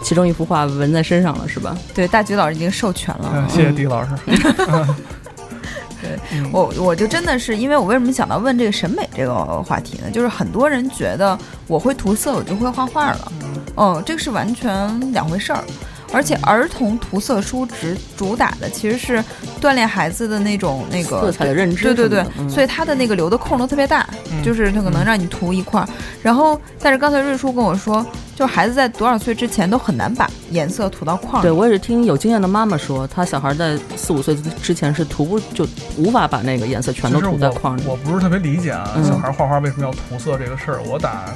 [0.03, 1.77] 其中一幅画纹在身上了，是吧？
[1.95, 3.31] 对，大菊老师已经授权了。
[3.35, 4.11] 嗯谢谢迪老师。
[6.03, 10.11] 对嗯，我我就真的是，因为我为什么想到问这个审美这个话题呢？
[10.11, 13.33] 就是很多人觉得我会涂色，我就会画画了，
[13.77, 15.63] 嗯，这个是完全两回事儿。
[16.12, 19.23] 而且儿童涂色书只主打的其实是
[19.61, 24.42] 锻炼孩子的那种那个色彩的认知对对对所以它的那个留的空都特别大，嗯。
[24.42, 25.88] 就是它可能让你涂一块儿。
[26.23, 31.47] 然后，但是刚才瑞叔跟我说，就孩子在多少岁之前都很难把颜色涂到框里。
[31.47, 37.83] 对我也是听有经验的妈妈说，她小孩在四五岁之前是涂不就无法把那个颜色全都涂在框里。
[37.87, 41.27] 我我不是特别理解啊，嗯小孩画画为什么要涂色这个事儿，我打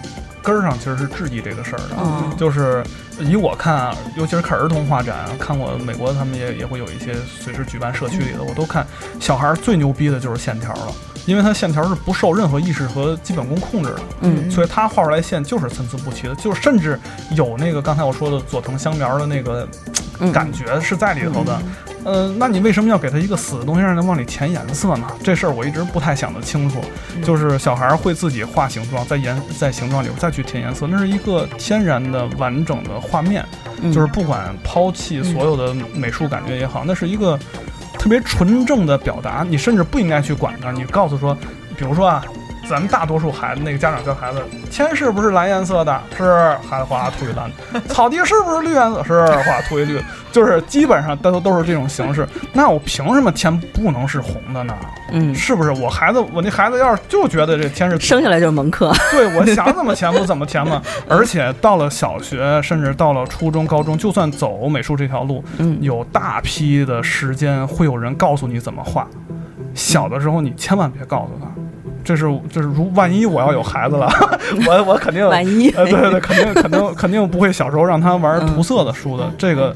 [0.42, 1.96] 根儿上其实是质疑这个事儿的。
[1.98, 2.84] 嗯就是
[3.20, 8.86] 以我看啊，尤其是看儿童画展，看过美国他们也也会有一些随时举办社区里的，我都看
[9.20, 10.92] 小孩儿最牛逼的就是线条了，
[11.26, 16.98] 因为它线条是不受任何意识和基本功控制的，嗯所以它画出来线就是参差不齐的，就是甚至
[17.32, 19.68] 有那个刚才我说的佐藤香苗的那个
[20.20, 21.58] 嗯感觉是在里头的。
[22.04, 25.06] 呃，那你为什么要给他一个死的东西，让他往里填颜色呢？
[25.22, 26.82] 这事儿我一直不太想得清楚。
[27.24, 33.42] 就是小孩儿会自己画形状，在颜在形状里边再去填颜色，那是一个天然的完整的画面。
[33.80, 37.38] 嗯就是不管抛弃所有的美术感觉也好，那是一个
[38.04, 39.46] 特别纯正的表达。
[39.48, 41.34] 你甚至不应该去管它，你告诉说，
[41.74, 42.22] 比如说啊。
[42.68, 46.00] 咱们大多数孩子，那个家长教孩子，天是不是蓝颜色的？
[46.16, 47.50] 是，孩子画涂一蓝。
[47.88, 49.04] 草地是不是绿颜色？
[49.04, 50.00] 是，画涂一绿。
[50.32, 52.26] 就是基本上都都是这种形式。
[52.52, 54.74] 那我凭什么天不能是红的呢？
[55.12, 55.70] 嗯，是不是？
[55.70, 58.92] 我孩子，我那孩子要是就觉得这天是生下来就是蒙课。
[59.12, 60.82] 对，我想怎么填我怎么填嘛。
[61.08, 69.06] 而且到了小学，甚至到了初中、高中，就算走美术这条路，嗯，有大批的时间会有人告诉你怎么画。
[69.72, 71.63] 小的时候，你千万别告诉他。
[72.04, 74.08] 这是这是如万一我要有孩子了，
[74.68, 75.70] 我我肯定万一。
[75.70, 79.74] 呃对对肯定肯定肯定不会小时候让他玩涂色的书的，这个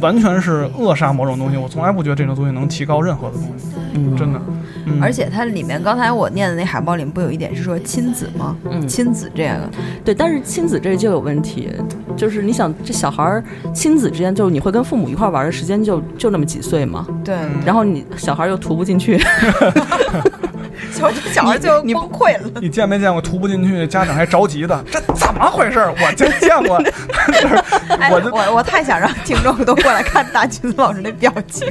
[0.00, 1.56] 完全是扼杀某种东西。
[1.56, 4.16] 我从来不觉得这种东西能提高任何的东西，嗯。
[4.16, 4.40] 真的。
[4.84, 8.56] 嗯、而且它里面刚才我念的那海报里面不有一点是说亲子吗？
[8.68, 8.88] 嗯。
[8.88, 9.70] 亲子这个，
[10.04, 11.70] 对，但是亲子这就有问题，
[12.16, 19.16] 就是你想这小孩儿亲子之间，就是你会跟父母一块玩的时间就就那么几岁嘛，对，然后你小孩又涂不进去，
[20.92, 22.60] 小小孩就你崩溃了。
[22.60, 25.92] 你见没见过涂不进去，家长还着急的，这怎么回事儿？
[25.92, 26.80] 我真见过，
[28.10, 31.66] 我我我太想让听众都过来看大橘子老师那表情，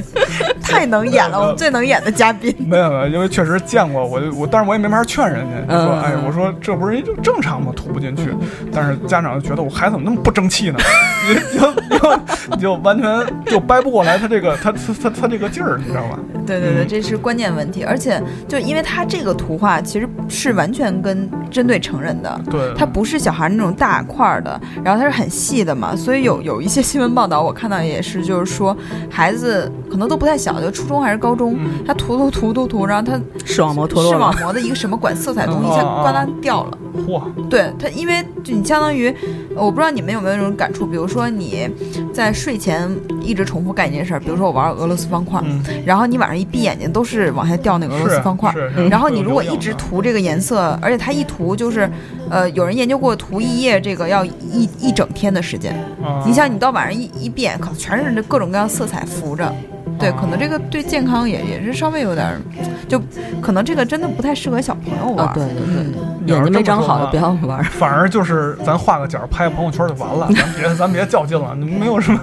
[0.62, 2.54] 太能演了，我们最能演的嘉宾。
[2.58, 7.72] 没有没有，因为确实见过，我就我，但是我也没法劝人家，就说嗯哎，我说这不是就正常吗？
[7.74, 8.34] 吐不进去，
[8.72, 10.78] 但是家长就觉得我孩子怎么那么不争气呢？
[11.28, 16.18] 你就就你就完全就掰不过来他这个他他他他这个劲儿，你知道吧？
[16.44, 22.40] 对对对，嗯这是关键问题，而且就因为他这个图画其实是完全跟针对成人的。
[22.50, 28.76] 对，它不是小孩那种大块的，然后它是很细的嘛，所以有有一些新闻报道我看到也是，就是说
[29.10, 34.32] 孩子可能都不太小，就初中还是高中，嗯他涂涂涂涂涂，然后他视网膜脱落视网。
[34.40, 36.78] 膜的一个什么管色彩东西，它嗯哦哦呱啦掉了。
[37.06, 39.14] 嚯，对它，因为就你相当于，
[39.54, 41.68] 我不知道你们有没有那种感触，比如说你
[42.12, 42.90] 在睡前
[43.22, 48.52] 一直重复干一件事儿，比如说我玩俄罗斯方块，嗯，然后你晚上一闭眼睛都是往下掉那个俄罗斯方块。
[48.90, 51.90] 然后你如果一直涂这个颜色，而且它一涂就是，
[52.28, 55.74] 呃，有人研究过涂一夜这个要一一整天的时间。
[56.02, 59.52] 啊你想，你到晚上一一闭眼，可全是这各种各样色彩浮着，
[59.98, 62.40] 对，可能这个对健康也也是稍微有点儿，
[62.88, 63.00] 就
[63.40, 65.26] 可能这个真的不太适合小朋友玩。
[65.26, 65.94] 啊，对对对，嗯
[66.26, 67.64] 眼睛没长好要的不要玩儿。
[67.64, 72.18] 反而就是咱画个角拍个朋友圈就完了， 咱别咱别较劲了，没有什么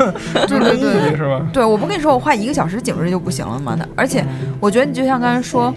[0.47, 1.41] 对对对是吧？
[1.51, 3.75] 对，我不跟你说，我画一个小时颈椎就不行了吗？
[3.77, 4.23] 那而且
[4.62, 5.73] 我觉得你就像刚才说，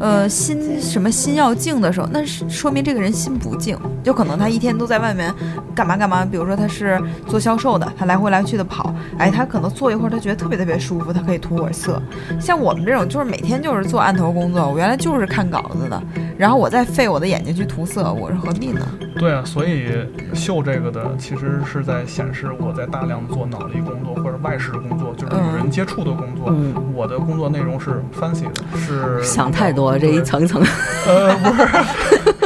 [0.00, 5.32] 呃心什么心要静的时候，那是说明这个人心不静，就可能他一天都在外面
[5.74, 6.24] 干嘛干嘛。
[6.24, 12.02] 比如说他是做销售的，他来回来去的跑，哎，他可能坐一会儿，他觉得特别特别舒服，他可以涂会儿色。
[12.40, 16.02] 像我们这种就是每天就是做案头工作，我原来就是看稿子的，
[16.36, 18.80] 然后我再费我的眼睛去涂色，我是何必呢？
[19.18, 19.92] 对啊，所以
[20.32, 26.46] 秀这个的其实是在显示我在大量做脑力工作或者外事工作，就是与人接触的工作。
[26.48, 30.62] 嗯我的工作内容是 fancy 的，是想太多，这一层一层
[31.06, 31.68] 呃不是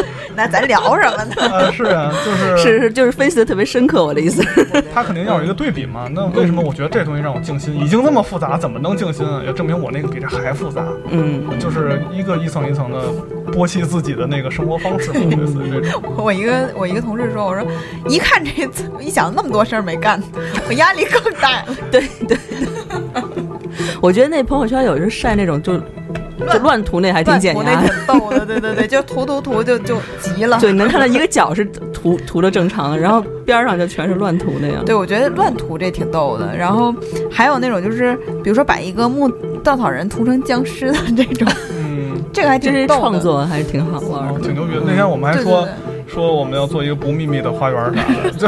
[0.37, 1.35] 那咱聊什么呢？
[1.53, 4.43] 呃是啊，就是是是就是分析的特别深刻，我的意思。
[4.93, 6.09] 他肯定要有一个对比嘛。
[6.13, 7.73] 那为什么我觉得这东西让我静心？
[7.81, 9.41] 已经那么复杂，怎么能静心啊？
[9.47, 10.85] 也证明我那个比这还复杂。
[11.09, 12.99] 嗯，就是一个一层一层的
[13.53, 16.03] 剥析自己的那个生活方式，类似于这种。
[16.17, 17.65] 我一个我一个同事说，我说
[18.09, 18.51] 一看这
[19.01, 20.21] 一想那么多事儿没干，
[20.67, 21.67] 我压力更大了。
[21.93, 22.37] 对对。
[24.01, 25.81] 我觉得那朋友圈有时候晒那种就
[26.39, 30.59] 就乱涂那还挺减压乱涂那，挺逗的，对对对，就涂涂涂就就急了。
[30.61, 34.85] 对，能看到一个角是涂涂的正常的，然后边儿上就全是乱涂那样。
[34.85, 36.57] 对，我觉得乱涂这挺逗的。
[36.57, 36.95] 然后
[37.31, 39.29] 还有那种就是，比如说把一个木
[39.63, 41.47] 稻草人涂成僵尸的这种，
[41.79, 43.01] 嗯，这个还真是挺逗的。
[43.01, 44.41] 创作还是挺好玩。
[44.43, 44.83] 挺牛逼的。
[44.87, 48.47] 那天我们还对说对对说我们要做一个不秘密的花园啥的， 就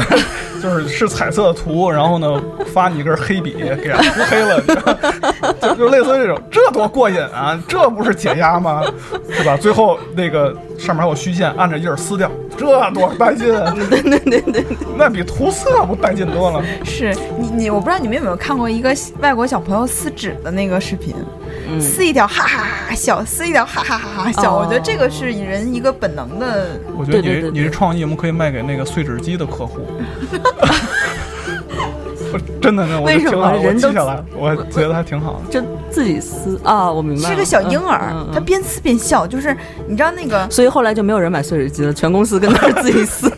[0.67, 2.43] 就是是彩色图，然后呢
[2.75, 4.61] 发你一根黑笔给它涂黑了，
[5.63, 7.57] 就就类似于这种，这多过瘾啊！
[7.69, 8.83] 这不是解压吗？
[9.31, 9.57] 是吧？
[9.57, 13.73] 最后那个上面还有虚线，按着印儿撕掉，这多带劲啊！
[13.89, 14.65] 对对对对，
[14.99, 16.61] 那比涂色不带劲多了。
[16.85, 21.46] 是你你，我不知道你们有没有看过一个外国小朋友撕纸的那个视频，嗯，
[21.81, 24.57] 撕一条哈哈哈哈笑，撕一条哈哈哈哈笑。
[24.57, 26.81] 哦我觉得这个是人一个本能的。
[26.97, 29.81] 我觉得你你这创意，我们可以卖给那个碎纸机的客户。
[32.33, 35.53] 我 真的呢，我为什么人都记下来，我觉得还挺好的。
[35.53, 37.35] 就自己撕啊，我明白了。
[37.35, 39.57] 是个小婴儿，嗯嗯嗯他边撕边笑，就是
[39.87, 43.31] 你知道那个所以后来就没有人买碎纸机了，全公司跟那儿自己撕，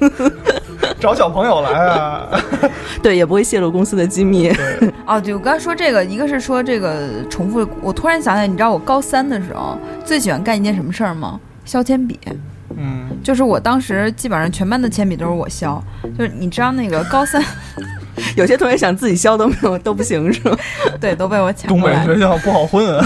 [1.00, 2.28] 找小朋友来啊！
[3.02, 4.48] 对，也不会泄露公司的机密。
[4.52, 11.38] 对，哦，对我刚才说这个，一个是说这个重复，我突然想起来，你知道我高三的时候最喜欢干一件什么事儿吗？
[11.64, 12.18] 削铅笔，
[12.76, 15.82] 嗯，就是我当时基本上全班的铅笔都是我削，
[16.16, 17.42] 就是你知道那个高三，
[18.36, 20.56] 有些同学想自己削都没有都不行，是吗？
[21.00, 22.14] 对，都被我抢了东北。
[22.14, 23.04] 学校不好混啊。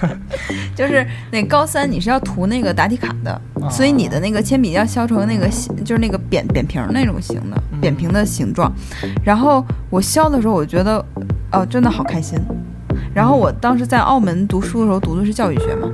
[0.74, 3.30] 就是那高三你是要涂那个答题卡的，
[3.60, 8.72] 啊所以你的那个铅笔要削成那个形，就是那个扁扁平那种形的嗯扁平的形状。
[9.24, 11.04] 然后我削的时候，我觉得
[11.52, 12.38] 哦，真的好开心。
[13.14, 15.88] 然后我当时在澳门读书的时候，读的是教育学嘛，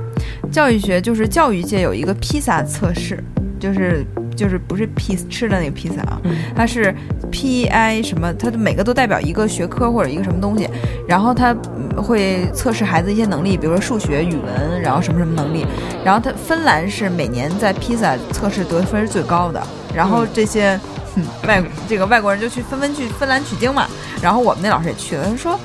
[0.51, 3.23] 教育学就是教育界有一个披萨测试，
[3.59, 4.05] 就是
[4.35, 6.21] 就是不是披吃的那个披萨啊，
[6.55, 6.93] 它是
[7.31, 10.69] P I 什么，它的每个都代表一个学科或者一个什么东西，
[11.07, 15.65] 然后它嗯会测试孩子一些能力，比如说数学、语文，然后什么什么能力。
[16.05, 19.61] 然后它芬兰是每年在披萨测试得分是最高的，
[19.93, 20.79] 然后这些。
[21.19, 23.87] 嗯，外这个外国人就去纷纷去芬兰取经嘛，
[24.21, 25.59] 然后我们那老师也去了，他说，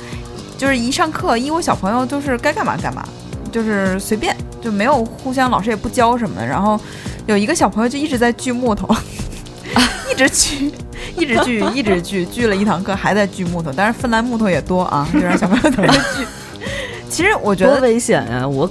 [0.63, 3.05] 就是一上课，一我小朋友就是该干嘛干嘛，
[3.51, 6.47] 就是随便，就没有互相，老师也不教什么的。
[6.47, 6.81] 然后
[7.27, 8.89] 有一个小朋友就一直在锯木头，
[10.09, 10.73] 一直锯，
[11.17, 13.73] 一直锯， 一直锯，锯了一堂课还在锯木头。
[13.75, 16.25] 但是芬兰木头也多啊，就让小朋友在那 锯。
[17.11, 18.47] 其实我觉多得，危险呀！
[18.47, 18.71] 我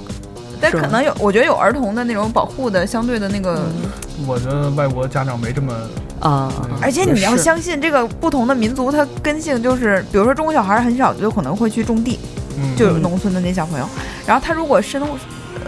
[0.62, 3.66] 但可能有，我觉得有儿童的那种保护的相对的那个，
[4.26, 5.74] 我觉得外国家长没这么，
[6.22, 12.18] 啊，而且你要相信这个不同的民族，它根性就是，比如说中国小孩很少就可能会去种地，
[12.56, 13.88] 嗯，就是农村的那小朋友，
[14.24, 15.02] 然后他如果深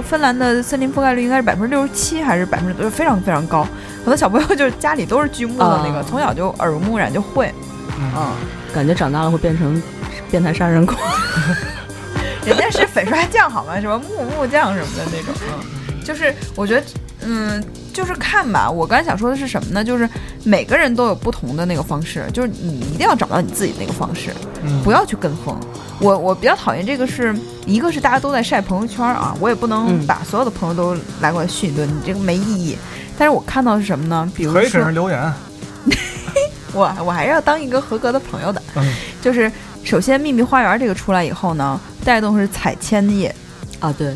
[0.08, 3.66] 芬兰的森林覆盖率应该是百分之六十七还是百分之就非常非常高，
[3.98, 6.04] 很多小朋友就是家里都是锯木的那个，啊。
[6.08, 7.52] 从小就耳濡目染就会，
[7.98, 8.32] 嗯，嗯，
[8.72, 9.82] 感觉长大了会变成
[10.30, 10.98] 变态杀人狂。
[12.44, 13.80] 人家是粉刷匠好吗？
[13.80, 16.86] 什么木木匠什么的那种，嗯，就是我觉得，
[17.24, 17.62] 嗯，
[17.92, 18.70] 就是看吧。
[18.70, 19.82] 我刚才想说的是什么呢？
[19.82, 20.08] 就是
[20.44, 25.58] 每个人都有不同的那个方式，就是你一定要找到你自己那个方式，嗯不要去跟风。
[26.00, 27.34] 我我比较讨厌这个是
[27.66, 32.76] 一个是大家都在晒朋友圈啊，我也不能嗯把所有的朋友都来过来训一顿，你这个没意义。
[33.16, 34.30] 但是我看到是什么呢？
[34.34, 35.32] 比如可以给说人留言。
[36.74, 39.50] 我我还是要当一个合格的朋友的，嗯，就是
[39.84, 43.32] 首先秘密花园这个出来以后呢，带动是彩铅业，
[43.78, 44.12] 啊，对，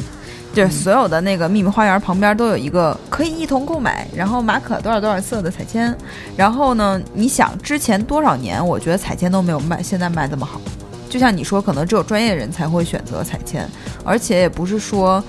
[0.59, 5.97] 就是所有的那个秘密花园旁边都有一个可以一同购买，然后马可多少多少色的彩铅。
[6.37, 10.61] 然后呢，你想之前多少年，我觉得彩铅都没有卖，现在卖这么好。
[11.09, 13.71] 就像你说，可能只有专业人才会选择彩铅，
[14.05, 15.23] 而且也不是说，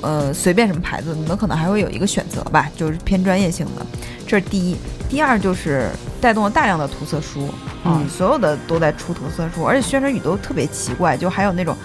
[0.00, 3.84] 呃，随便什么牌子，你们可能还会有一个选择吧，就是偏专业性的。
[4.28, 4.76] 这是第一。
[5.08, 7.48] 第二就是带动了大量的涂色书
[7.82, 11.76] 啊，嗯所有的都在出涂色书，而且宣传语都特别奇怪，就还有那种，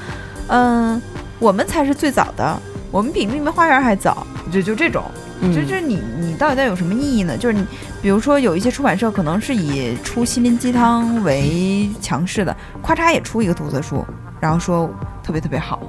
[0.50, 1.02] 嗯，
[1.40, 2.56] 我们才是最早的，
[2.94, 5.04] 我们比秘密花园还早，就就这种，
[5.42, 7.36] 嗯就是你你到底在有什么意义呢？
[7.36, 7.66] 就是你
[8.04, 14.06] 比如说有一些出版社可能是以出心灵鸡汤为强势的，咔嚓也出一个涂色书，
[14.40, 14.88] 然后说
[15.24, 15.82] 特别特别好。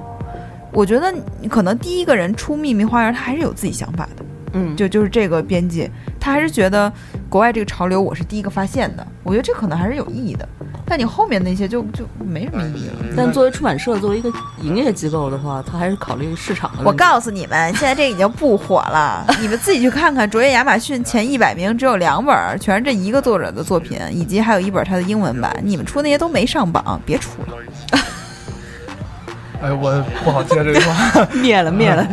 [0.73, 4.25] 我觉得你可能第一个人出秘密花园，他还是有自己想法的。
[4.53, 5.87] 嗯，就就是这个编辑，
[6.19, 6.91] 他还是觉得
[7.29, 10.49] 国外这个潮流我是第一个发现的，我觉得这可能还是有意义的。
[10.87, 13.13] 但你后面那些就就没什么意义了。
[13.17, 14.31] 但作为出版社，作为一个
[14.61, 16.83] 营业机构的话，他还是考虑市场的。
[16.83, 25.55] 我告诉你们，现在这已经不火了， 你们自己去看看，卓越亚马逊前一百名只有两本儿，全是这一个作者的作品，以及还有一本他的英文版。
[25.63, 27.57] 你们出那些都没上榜，别出了。
[29.61, 31.25] 哎，我不好接这句话。
[31.33, 32.07] 灭了灭了，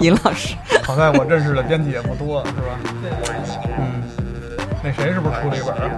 [0.00, 0.56] 尹老师。
[0.82, 2.80] 好在我认识的编辑也不多，是吧？
[3.78, 3.91] 嗯，
[4.82, 5.90] 那谁是不是出了一本啊？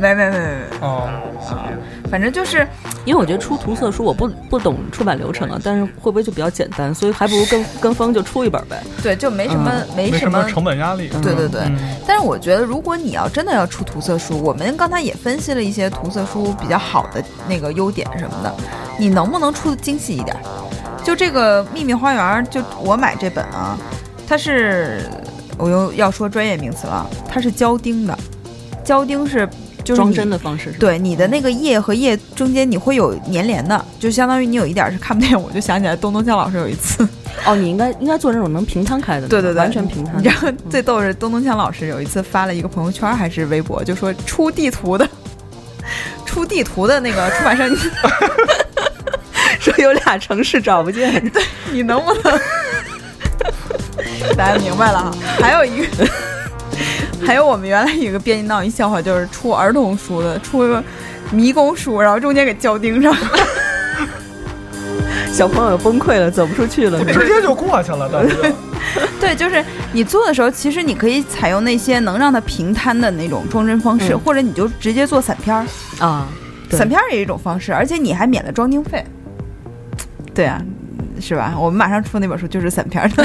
[0.00, 1.08] 没没没没没，哦，
[2.10, 2.66] 反正就是
[3.04, 8.82] 因为我觉得出涂色书，我不不懂出版流程啊，但是会不会就比较简单，所以还不如跟跟风就出一本呗。
[9.02, 11.08] 对，就没什么、没没什么成本压力。
[11.22, 18.52] 对对对嗯但是我觉得，如果你要真的要出涂色书，我们刚才也分析了一些涂色书比较好的那个优点什么的，
[18.98, 20.36] 你能不能出的精细一点？
[21.04, 23.78] 就这个秘密花园，就我买这本啊，
[24.28, 25.02] 它是
[25.58, 28.16] 我又要说专业名词了，它是胶钉的，
[28.84, 29.48] 胶钉是
[29.84, 30.76] 就是装你帧的方式是吧？
[30.80, 35.34] 对你的那个页和页中间你会有粘连的，就相当于你有一点是看不见。
[35.40, 37.06] 我就想起来东东江老师有一次，
[37.44, 40.20] 哦，你应该应该做那种能平摊开的，对对对，完全平摊的。
[40.22, 45.08] 你知道最逗是东东强老师有一次发了一个朋友圈还是微博，就说出地图的，
[46.24, 47.68] 出地图的那个出版社，
[49.58, 51.30] 说有俩城市找不见，
[51.72, 52.40] 你能不能？
[54.36, 55.12] 大家明白了哈。
[55.40, 56.06] 还有一个，
[57.24, 60.82] 还有我们原来有个编辑闹一笑话，就是出儿童书的，出个
[61.30, 63.14] 迷宫书，然后中间给胶钉上。
[65.32, 67.02] 小朋友崩溃了，走不出去了。
[67.04, 68.36] 直接就过去了，当时。
[69.18, 75.64] 对，就是你做的时候，其实你可以采用那些能让它平摊的那种装帧方式，嗯或者你就直接做散片儿。
[76.00, 76.28] 啊，
[76.70, 79.02] 散片儿也是一种方式，而且你还免了装订费。
[80.34, 80.60] 对啊，
[81.20, 81.54] 是吧？
[81.56, 83.24] 我们马上出那本书就是散片儿的。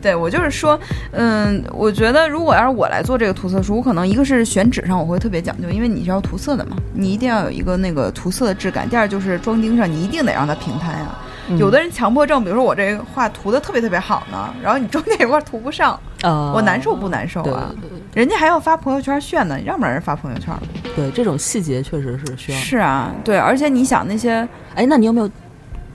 [0.00, 0.78] 对我就是说，
[1.12, 8.88] 嗯，我觉得如果要是我来做这个涂色书，我可能一个是选纸上我会特别讲究，因为你是要涂色的嘛，你一定要有一个那个涂色的质感。
[8.88, 17.74] 第二就是装订上，你一定得让它平摊呀、嗯有的人强迫症，比如说我这个画涂的特别特别好呢，然后你中间有块涂不上，呃，我难受不难受对啊？
[17.80, 20.62] 对人家还要发朋友圈炫呢，你让不让人发朋友圈了？
[20.94, 22.58] 对对，这种细节确实是需要。
[22.58, 25.28] 是啊，对，而且你想那些，哎，那你有没有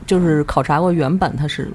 [0.05, 1.71] 就是考察过原版它是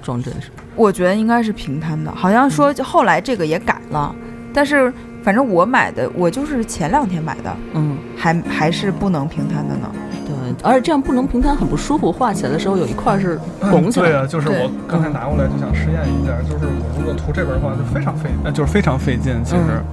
[0.00, 0.59] 装帧是吧？
[0.80, 4.14] 我觉得应该是平摊的，好像说后来这个也改了，
[4.50, 4.90] 但是
[5.22, 9.92] 反正我买的，我就是前两天买的，嗯，还还是不能平摊的呢。
[10.24, 13.38] 对，而且这样不能平摊很不舒服，画起来的时候有一块是
[13.70, 14.12] 拱起来的。
[14.12, 19.34] 对啊，就是我刚才拿过来就想试验一下，就是我如果涂这边的话，就非常费，呃，就是非常费劲。
[19.44, 19.84] 其实，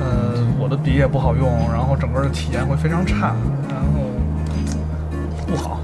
[0.00, 3.32] 呃，我的笔也不好用，然后整个的体验会非常差，
[3.68, 4.10] 然后
[5.46, 5.80] 不好。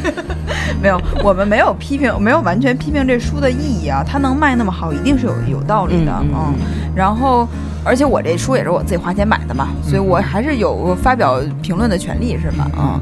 [0.82, 6.54] 没有，我们没有批评，没有完全批评这书的意义啊，它能卖那么好，一定是有有道理的，嗯嗯
[6.94, 7.48] 然后，
[7.84, 12.70] 而且我这书也是我自己花钱买的嘛，所以我还是有发表评论的权利，是吧？
[12.78, 13.00] 嗯，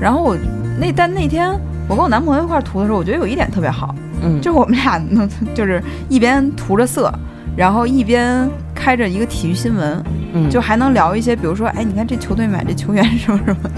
[0.00, 0.36] 然后我
[0.78, 1.50] 那但那天
[1.88, 7.12] 我跟我男朋友一块儿涂的时候，我觉得有一点特别好，嗯，就是我们俩能就是一边涂着色，
[7.56, 8.48] 然后一边
[8.80, 10.02] 开着一个体育新闻，
[10.32, 13.70] 嗯就还能聊一些，比如说，哎，你看这球队买这球员什么什么，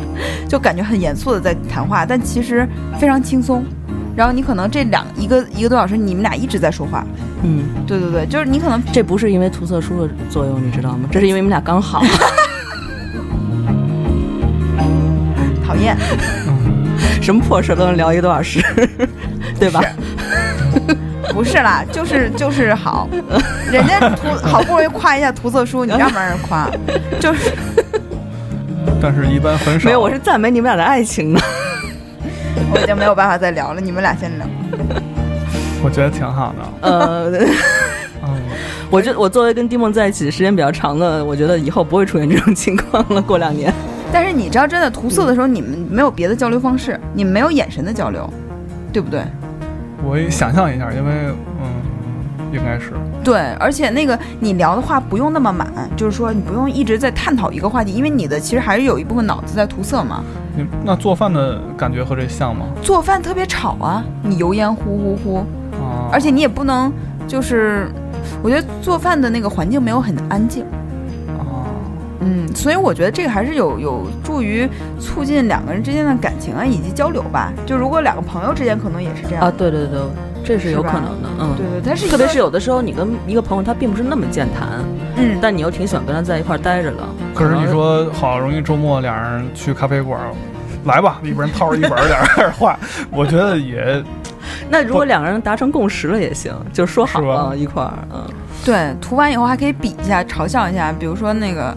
[0.48, 2.68] 就感觉很严肃的在谈话，但其实
[3.00, 3.64] 非常轻松。
[4.14, 7.05] 然后你可能这两一个一个多小时，你们俩一直在说话，
[7.42, 11.09] 嗯，对对对，就是你可能这不是因为涂色书的作用，你知道吗？
[11.11, 12.05] 这是因为你们俩刚好。
[15.66, 15.96] 讨厌，
[17.20, 18.62] 什么破事都能聊一个多小时，
[19.59, 19.80] 对吧？
[21.30, 23.08] 不是啦，就是就是好，
[23.70, 26.68] 人家涂好不容易夸一下涂色书，你让不让人夸？
[27.20, 27.52] 就是
[29.00, 29.86] 但是一般很少。
[29.86, 31.40] 没有，我是赞美你们俩的爱情呢。
[32.74, 34.46] 我已经没有办法再聊了，你们俩先聊。
[35.84, 36.88] 我觉得挺好的。
[36.88, 37.30] 呃，
[38.22, 38.40] 嗯，
[38.90, 43.20] 我就我作为跟丁梦在一起时间比较长的，我觉得以后不会出现这种情况了。
[43.20, 43.72] 过两年，
[44.12, 48.28] 但是你知道，真的涂色的时候，你们没有别的交流方式，你们没有眼神的交流，
[48.92, 49.22] 对不对？
[50.05, 51.12] 我也想象一下，因为
[51.61, 52.92] 嗯，应该是
[53.22, 60.22] 对，而且那个你聊的话不用那么满，就是说你不用一直在探讨一个话题，因为你的其实还是有一部分脑子在涂色嘛。
[60.55, 62.66] 你那做饭的感觉和这像吗？
[62.82, 65.36] 做饭特别吵啊，你油烟呼呼呼，
[65.82, 66.92] 啊，而且你也不能
[67.26, 67.88] 就是，
[68.42, 70.82] 我觉得做饭的那个环境没有很安静，啊，
[72.24, 74.68] 嗯，所以我觉得这个还是有有助于
[75.00, 77.52] 促进两个人之间的感情啊，以及交流吧。
[77.66, 80.00] 就如果两个朋友之间可能也是这样啊，对对对，
[80.44, 84.80] 这是有可能的，嗯，对对，但是特别是有的时候，你跟一个朋友他并不是那么健谈，
[85.16, 86.98] 嗯，但你又挺喜欢跟他在一块儿待着的。
[87.34, 90.20] 可是你说好容易周末俩人去咖啡馆，
[90.84, 92.78] 来吧，里边人掏着一本儿，俩人开始画，
[93.10, 94.02] 我觉得也
[94.68, 98.24] 那如果两个人达成共识了也行，就说好了一块儿，嗯，
[98.64, 101.76] 对，涂完以后还可以比一下，嘲笑一下，比如说那个。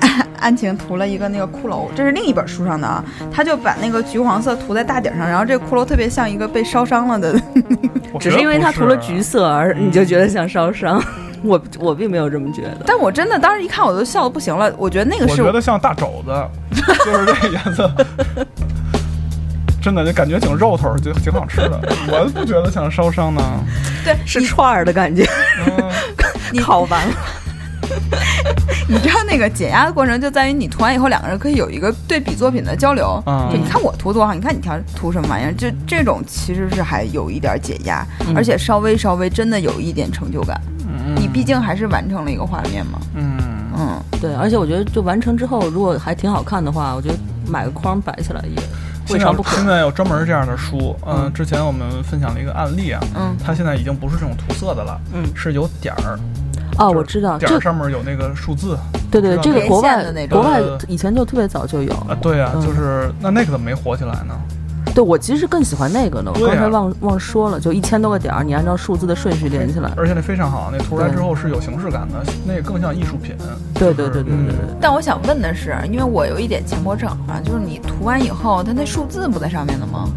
[0.40, 7.38] 安晴涂了一个那个骷髅，这是另一本书上的啊，他就把那个橘黄色涂在大顶上，然后这个骷髅特别像一个被烧伤了的，
[8.18, 11.02] 只是因为他涂了橘色而嗯你就觉得像烧伤，
[11.44, 12.78] 我我并没有这么觉得。
[12.86, 16.32] 但我真的当时一看我都笑的不行了，我觉得那个是我觉得像大肘子，
[17.04, 17.90] 就是这个颜色。
[19.80, 21.80] 真的就感觉挺肉头儿，就挺好吃的。
[22.08, 23.42] 我不觉得像烧伤呢。
[24.04, 25.24] 对，是串儿的感觉，
[25.66, 25.90] 嗯，
[26.52, 27.14] 你 烤完了。
[28.88, 33.22] 你知道那个解压的过程就在于你涂完以后，两个人可以有一个对比作品的交流。
[33.26, 40.60] 嗯就你看我涂多好，你看你调涂什么玩意儿，就这种其实是还有一点解压，嗯而且稍微稍微真的有一点成就感。
[40.86, 42.98] 嗯你毕竟还是完成了一个画面嘛。
[43.14, 43.38] 嗯，
[43.76, 47.14] 嗯，对，而且我觉得就完成之后，如果还挺好看的话，我觉得
[47.48, 48.62] 买个框摆起来也
[49.12, 49.56] 未现在尝不可。
[49.56, 56.18] 现在有专门这样的书，嗯，嗯之前我们分享了一个案例啊，嗯它现在已经不是这种涂色的了，嗯，是有点儿，
[56.78, 58.78] 哦，我知道，这点儿上面有那个数字
[59.10, 61.92] 对对，知道这个国外的那种国外呃以前就特别早就有。
[61.92, 64.34] 啊，对啊，嗯就是那那个怎么没火起来呢？
[64.94, 69.92] 对我其实更喜欢那个呢，我刚才忘忘说了，就一千多个点儿，你按照数字的顺序连起来。
[69.96, 73.36] 而且那非常好，那涂出来之后是有形式感的，那个更像艺术品。
[73.74, 74.54] 对对对对对。
[74.80, 80.08] 但我想问的是，因为我有一点强迫症啊，就是你涂完以后，它那数字不在上面的吗？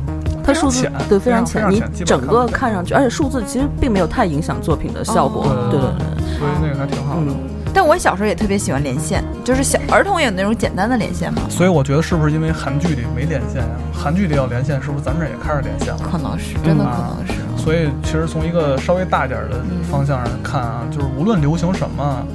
[0.45, 5.43] 它数字浅对非常浅，你整个看上去，而且数字其实并没有太影响作品的效果。
[5.43, 7.31] 哦对对对，所以那个还挺好的。
[7.73, 15.99] 嗯，但我小时候也特别喜欢连线，就是小儿童也有那种简单的连线嘛，所以我觉得是不是因为韩剧里没连线呀、韩剧里要连线，是不是咱们这儿也开始连线了？
[15.99, 17.33] 可能是真的嗯可能是。
[17.63, 22.25] 所以其实从一个稍微大一点儿的方向上看啊，就是无论流行什么，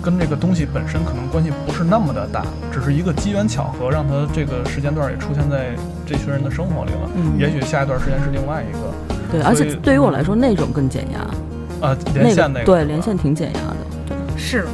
[0.00, 5.70] 跟这个东西本身可能关系不是那么的大，只是一个机缘巧合，让它这个时间段也出现在
[6.06, 7.10] 这群人的生活里了。
[7.16, 8.78] 嗯也许下一段时间是另外一个
[9.32, 11.26] 对，而且对于我来说，那种更减压，
[11.80, 13.76] 呃连线那个那对连线挺减压的。
[14.42, 14.66] 是，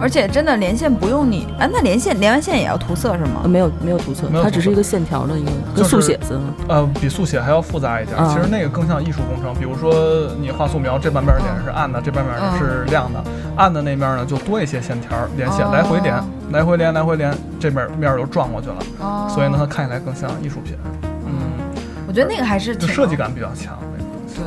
[0.00, 3.48] 而且真的连线不用你啊，那连线连完线也要涂色是吗呃，？
[3.48, 6.38] 没有没有涂色它只是一个线条的一个，跟速写字。
[6.68, 8.16] 呃，比速写还要复杂一点。
[8.16, 13.22] 啊其实那个更像艺术工程，比如说你画素描，这半边脸是暗的，这半边脸是亮的，
[13.56, 20.76] 暗的那面呢就多一些线条连线，哦来回连，来回连，来回连，这面面儿又转过去了，哦所以呢，它看起来更像艺术品。
[21.26, 21.32] 嗯，
[22.06, 23.16] 我觉得那个还是就设计。
[23.16, 23.76] 感比较强。
[24.34, 24.42] 对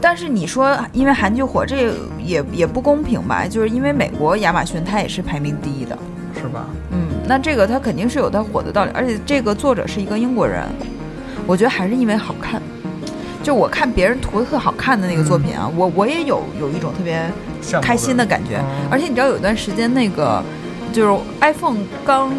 [0.00, 1.92] 但是你说因为韩剧火，这
[2.22, 3.46] 也也不公平吧？
[3.48, 5.96] 就是因为美国亚马逊它也是排名第一的，
[6.34, 6.66] 是吧？
[6.90, 10.64] 嗯，那这个它肯定是有它火的道理，而且这个作者是一个英国人，
[11.46, 12.60] 我觉得还是因为好看。
[13.42, 17.22] 就我看别人涂的特好看的那个作品啊，我我也有有一种特别
[17.80, 18.56] 开心的感觉。
[18.58, 20.42] 嗯而且你知道有一段时间那个
[20.92, 22.30] 就是 iPhone 刚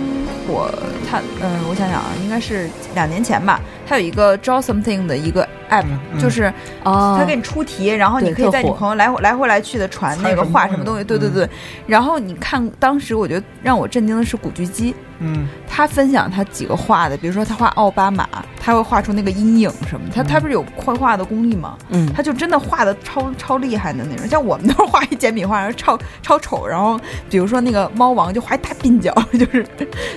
[0.46, 0.70] 火，
[1.10, 5.86] 它嗯，我想想啊，应该是两年前吧，它有一个 Draw Something 的一个 app，、
[6.20, 6.54] 就是
[6.84, 11.50] 他给你出题，然后你可以在你朋友来回来回来去的传那个画什么东西，对对嗯对。
[11.86, 18.28] 然后你看当时我觉得让我震惊的是古巨基，嗯，他分享他几个画的，比如说他画奥巴马，
[18.60, 21.78] 他会画出那个阴影什么，他他不是有绘画的功力吗？
[21.90, 27.00] 嗯，他就真的画的超超厉害的那种，像我们都是画一简笔画，然后超超丑，然后
[27.30, 29.66] 比如说那个猫王就画一大鬓角，就是，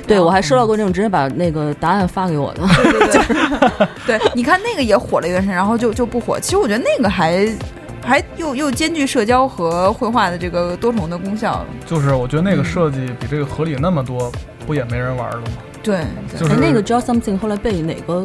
[0.07, 2.61] 对我还收到过那种直接把那个答案发给我的。
[2.77, 3.09] 对对
[4.07, 6.39] 对， 对，你看那个也火了一段时间，然后就就不火。
[6.39, 7.49] 其实我觉得那个还
[8.05, 11.65] 还又又兼具社交和绘画的这个多重的功效。
[11.87, 14.31] 就是我觉得那个嗯设计比这个合理那么多，
[14.71, 15.47] 不也没人玩了吗？
[15.83, 15.97] 对，
[16.31, 18.25] 对就是哎，那个 Draw Something 后来被哪个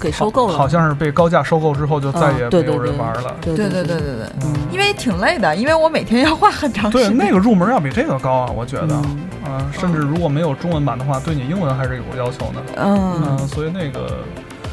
[0.00, 0.58] 给收购了？
[0.58, 3.36] 好像是被高价收购之后，就再也没有对对人玩了。
[3.40, 7.16] 对对对对对对对，嗯，因为挺累的，因为我每天要画很长时对，间。
[7.16, 8.88] 那个入门要比这个高啊，我觉得。
[8.90, 12.62] 嗯啊，甚至如果没有中文版的话，对你英文还是有要求的。
[12.76, 14.18] 嗯，嗯，所以那个，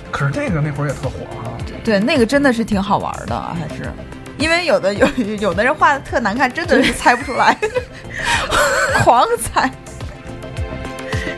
[0.09, 1.51] 可是那个那会儿也特火哈、
[1.83, 3.91] 对，那个真的是挺好玩的，还是。
[4.37, 5.07] 因为有的有
[5.39, 7.55] 有的人画的特难看，真的是猜不出来，
[9.03, 9.69] 狂猜。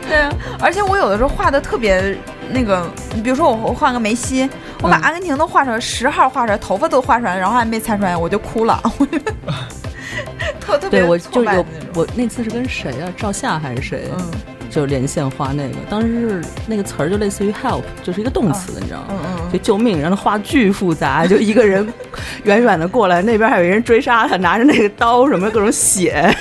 [0.08, 2.18] 对啊，而且我有的时候画的特别
[2.52, 2.86] 那个，
[3.16, 4.50] 你比如说我我画个梅西，
[4.82, 9.06] 我把嗯阿根廷都画出来，十号画出来，头发都画出来，然后还没猜出来，我就哭了，我
[10.60, 13.12] 特特别对，我挫就有我那次是跟谁啊？
[13.18, 14.04] 赵夏还是谁？
[14.18, 14.32] 嗯
[14.74, 16.08] 就连线画那个，当时
[16.42, 19.06] 是那个词儿就类似于 help，就是一个动词，你知道吗？
[19.12, 21.88] 嗯嗯就救命，让他画巨复杂，就一个人
[22.46, 26.36] 远远的过来，那边还有一人追杀他，拿着那个刀什么各种血，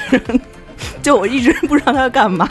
[1.03, 2.49] 就我一直不知道他要干嘛。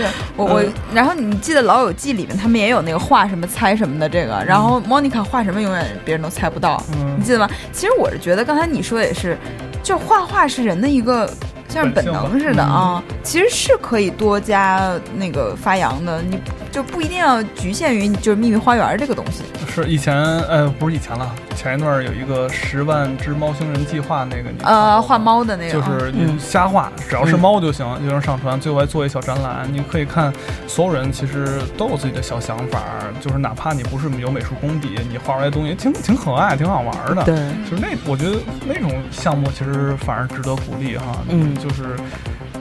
[0.00, 7.16] 对我我，然后你记得《老友记》里面他们也有那个画什么猜什么的这个，然后 Monica 画什么永远别人都猜不到，嗯。
[7.18, 7.48] 你记得吗？
[7.72, 9.36] 其实我是觉得刚才你说的也是，
[9.82, 11.30] 就画画是人的一个
[11.70, 16.38] 像是本能似的啊，其实是可以多加那个发扬的，你
[16.70, 19.42] 就不一定要局限于就是秘密花园这个东西。
[19.72, 28.60] 是以前呃不是以前了，前一段有一个十万只猫星人计划那个你呃，画猫的那个，就是瞎画，只要是嗯猫就行，就能上传。
[28.60, 30.32] 最后还做一小展览，你可以看，
[30.66, 32.80] 所有人其实都有自己的小想法，
[33.20, 37.22] 就是哪怕你不是有美术功底，你画出来的东西挺挺可爱，挺好玩的。
[37.22, 37.36] 对，
[37.70, 41.04] 就是那，我觉得那种项目其实反而值得鼓励哈。
[41.28, 41.96] 嗯就是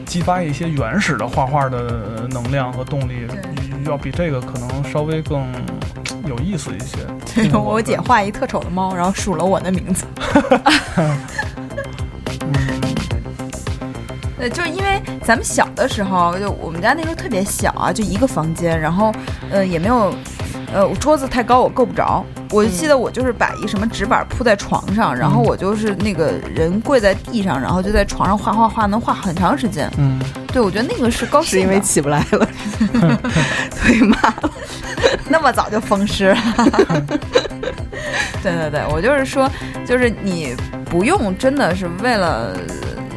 [0.06, 3.28] 激发一些原始的画画的能量和动力，
[3.86, 5.47] 要比这个可能稍微更
[6.28, 6.97] 有意思一些。
[7.50, 10.06] 对我姐画一特丑的猫，然后数了我的名字。
[10.97, 11.18] 嗯，
[14.38, 19.14] 对，就是因为咱们小的时候，就我们家那时候特别小啊，就一个房间，然后
[19.52, 20.14] 呃也没有，
[20.74, 22.26] 呃桌子太高我够不着。
[22.52, 29.91] 我就记得我就是把一什么纸板铺在床上，然后我就是那个人跪在地上，然后就在床上画画画，能画很长时间。
[29.97, 32.47] 嗯，对，我觉得那个是高兴，是因为起不来了，
[33.76, 34.52] 腿麻了。
[35.28, 36.38] 那么早就风湿了。
[38.41, 39.50] 对对对，我就是说，
[39.86, 42.56] 就是你不用真的是为了，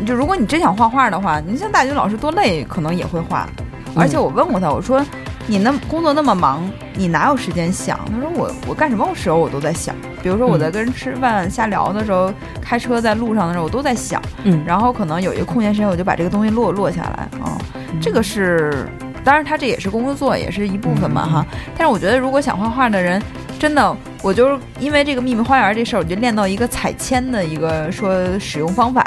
[0.07, 3.49] 就如果你真想画画的话，你像大军老师多累，可能也会画。
[3.95, 5.05] 而且我问过他，我说
[5.47, 6.63] 你那工作那么忙，
[6.95, 7.99] 你哪有时间想？
[8.11, 14.23] 他说我我干什么时候我都在想，比如说我在跟人吃饭瞎聊的时候，开车在路上的时候，我都在想。
[14.45, 17.59] 嗯，然后可能有一个空闲时间，我就把这个东西落落下来啊、
[18.01, 18.87] 这个是，
[19.25, 21.47] 当然他这也是工作，也是一部分嘛哈。
[21.77, 23.21] 但是我觉得，如果想画画的人，
[23.59, 29.05] 真的，我就是因为这个秘密花园这事儿，我就练到一个彩铅的一个说使用方法。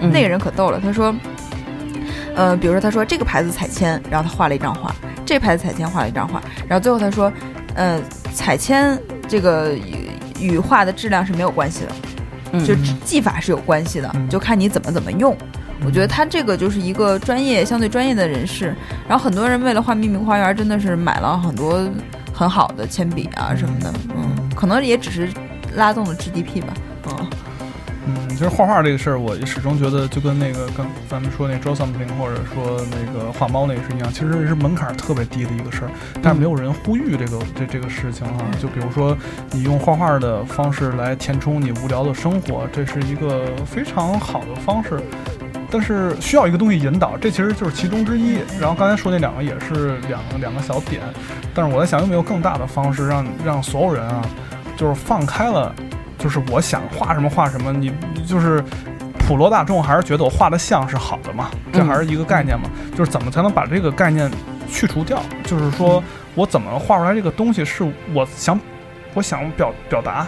[0.00, 1.12] 嗯那个人可逗了，他说，
[2.36, 4.94] 呃，比如说他说这个牌子彩铅，然后他画了一张画，
[5.28, 7.30] 这牌子彩铅画了一张画，然后最后他说，
[7.74, 8.00] 呃，
[8.32, 8.98] 彩铅
[9.28, 10.08] 这个与
[10.40, 11.92] 与画的质量是没有关系的。
[12.50, 12.74] 嗯就
[13.04, 15.36] 技法是有关系的，嗯就看你怎么怎么用。
[15.84, 18.74] 我觉得他这个就是一个专业、相对专业的人士，
[19.06, 21.86] 然后很多人为了画秘密花园，真的是买了很多
[22.32, 25.28] 很好的铅笔啊什么的，嗯，可能也只是
[25.74, 26.72] 拉动了 GDP 吧，
[27.10, 27.30] 嗯，嗯，
[28.38, 35.90] 其实画画这个事儿，我始终觉得就跟那个刚咱们说那 draw something 或者说那个画猫那个是一样，其实是门槛儿特别低的一个事儿，
[36.22, 38.38] 但是没有人呼吁这个这这个事情啊。
[38.62, 39.18] 就比如说
[39.50, 45.02] 你用画画的方式来填充你无聊的生活，这是一个非常好的方式。
[45.68, 48.38] 但是需要一个东西引导，这其实就是其中之一。
[48.60, 51.02] 然后刚才说那两个也是两个两个小点，
[51.52, 54.24] 但是我在想有没有更大的方式让让所有人啊，
[54.76, 55.74] 就是放开了，
[56.18, 58.62] 就是我想画什么画什么，你你就是
[59.18, 64.30] 普罗大众还是觉得我画的像是好的嘛，这还是一个概念嘛，就是怎么才能把这个概念
[64.68, 65.22] 去除掉？
[65.44, 66.02] 就是说
[66.34, 68.58] 我怎么画出来这个东西是我想
[69.14, 70.26] 我想表表达，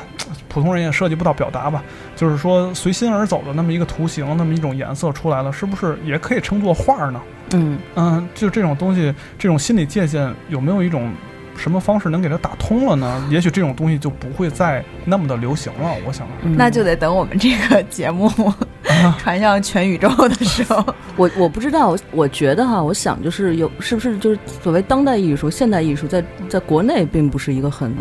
[0.49, 1.83] 普通人也涉及不到表达吧，
[2.17, 7.21] 就是说随心而走的那么一个图形，那么一种颜色出来了，是不是也可以称作画呢？
[7.53, 11.13] 嗯嗯，就这种东西，这种心理界限有没有一种
[11.57, 13.29] 什么方式能给它打通了呢？
[13.31, 15.93] 也许这种东西就不会再那么的流行了。
[16.07, 18.31] 我想，嗯那就得等我们这个节目
[19.19, 20.85] 传向全宇宙的时候，
[21.17, 27.95] 我我不知道，我觉得哈，我想就是有是不是就是所谓当代艺术、现代艺术，在在国内并不是一个很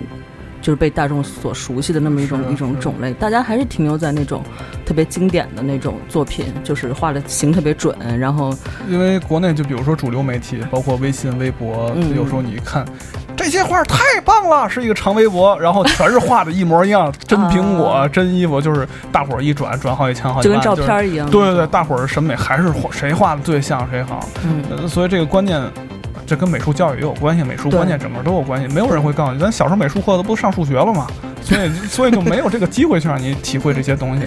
[0.61, 4.43] 就是被大众所熟悉的那么一种一种种类，大家还是停留在那种
[4.85, 8.53] 特别经典的那种作品，就是画的形特别准，然后
[8.89, 12.85] 因为国内就比如说主流媒体，包括微信、微博，嗯有时候你一看。
[13.39, 21.29] 这些画太棒了，是一个长微博，然后全是画的一模一样，真苹果、 啊真衣服，就是大伙儿一转转好几千、好几万，就跟照是片一样。
[21.29, 24.19] 对对对，大伙儿审美还是画谁画的最像谁好。
[24.43, 25.57] 嗯，呃，所以这个观念，
[26.25, 28.67] 这跟美术教育也有关系，美术观念整个都有关系。
[28.73, 31.07] 没有人会告诉你，咱小时候美术课都不上数学了吗？
[31.41, 34.25] 所以所以就没有这个机会去让你体会这些东西。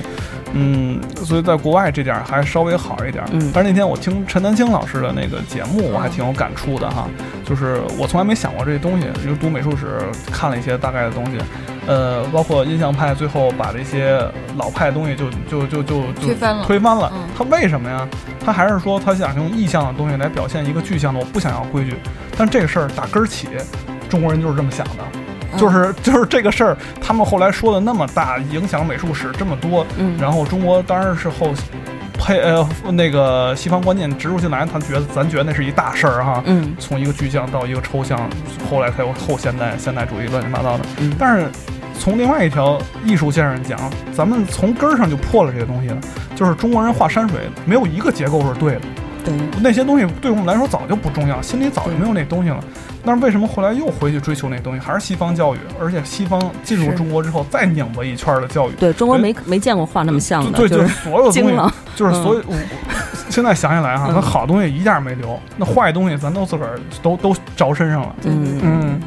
[0.55, 3.31] 嗯，所以在国外这点儿还稍微好一点儿。
[3.33, 7.09] 嗯但是那天我听陈丹青老师的那个节目，我还挺有感触的哈。
[7.45, 9.99] 就是我从来没想过这些东西，因为读美术史
[10.31, 11.39] 看了一些大概的东西，
[11.87, 14.19] 呃，包括印象派最后把这些
[14.57, 17.13] 老派的东西就就就就就推翻了推翻了。
[17.15, 18.07] 嗯他为什么呀？
[18.45, 21.97] 他还是说他想用意象的东西来表现一个具象的，我不想要规矩。
[22.37, 23.49] 但这个事儿打根儿起，
[24.09, 25.05] 中国人就是这么想的。
[25.59, 31.53] 就是 就是这个事儿，他们后来说的那么大，影响美术史这么多，嗯然后中国当然是后
[32.23, 38.31] 配呃那个西方观念植入进来，他觉得咱觉得那是一大事儿哈，嗯从一个具象到一个抽象，
[38.71, 40.85] 后来才有后现代现代主义乱七八糟的。
[41.01, 41.49] 嗯但是
[41.99, 43.79] 从另外一条艺术线上讲，
[44.15, 45.99] 咱们从根儿上就破了这个东西了，
[46.37, 48.81] 就是中国人画山水没有一个结构是对的。
[49.25, 52.59] 对，那些东西对我们来说早就不重要，心里早就没有那东西了。
[53.05, 54.81] 但是为什么后来又回去追求那东西？
[54.81, 58.73] 还是西方教育，而且西方进入中国之后再拧巴一圈儿的教育。
[58.75, 62.43] 对中国没没见过画那么像的，对，就就是是所有东西，就是所有。
[63.29, 68.15] 现在想起来哈，嗯那好东西一件儿没留，那坏东西咱都自个儿都都着身上了。
[68.25, 69.01] 嗯嗯，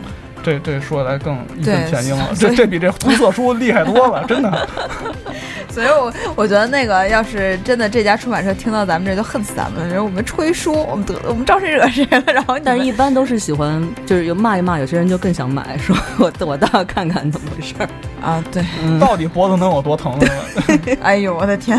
[0.45, 4.67] 这这说起来更义愤对填膺了，这这比这涂色书厉害多了，真的。
[5.73, 12.23] 所以我我觉得那个要是真的这家出版社听到咱们这就恨死咱们了，我们吹书，我们得我们招谁惹谁了？
[12.27, 17.89] 然后但是一般都是喜欢，就是有骂一骂，有些人就更想买，说我我倒要看看怎么回事儿。
[18.23, 20.27] 啊，对，嗯，到底脖子能有多疼呢？
[21.01, 21.77] 哎呦我的天，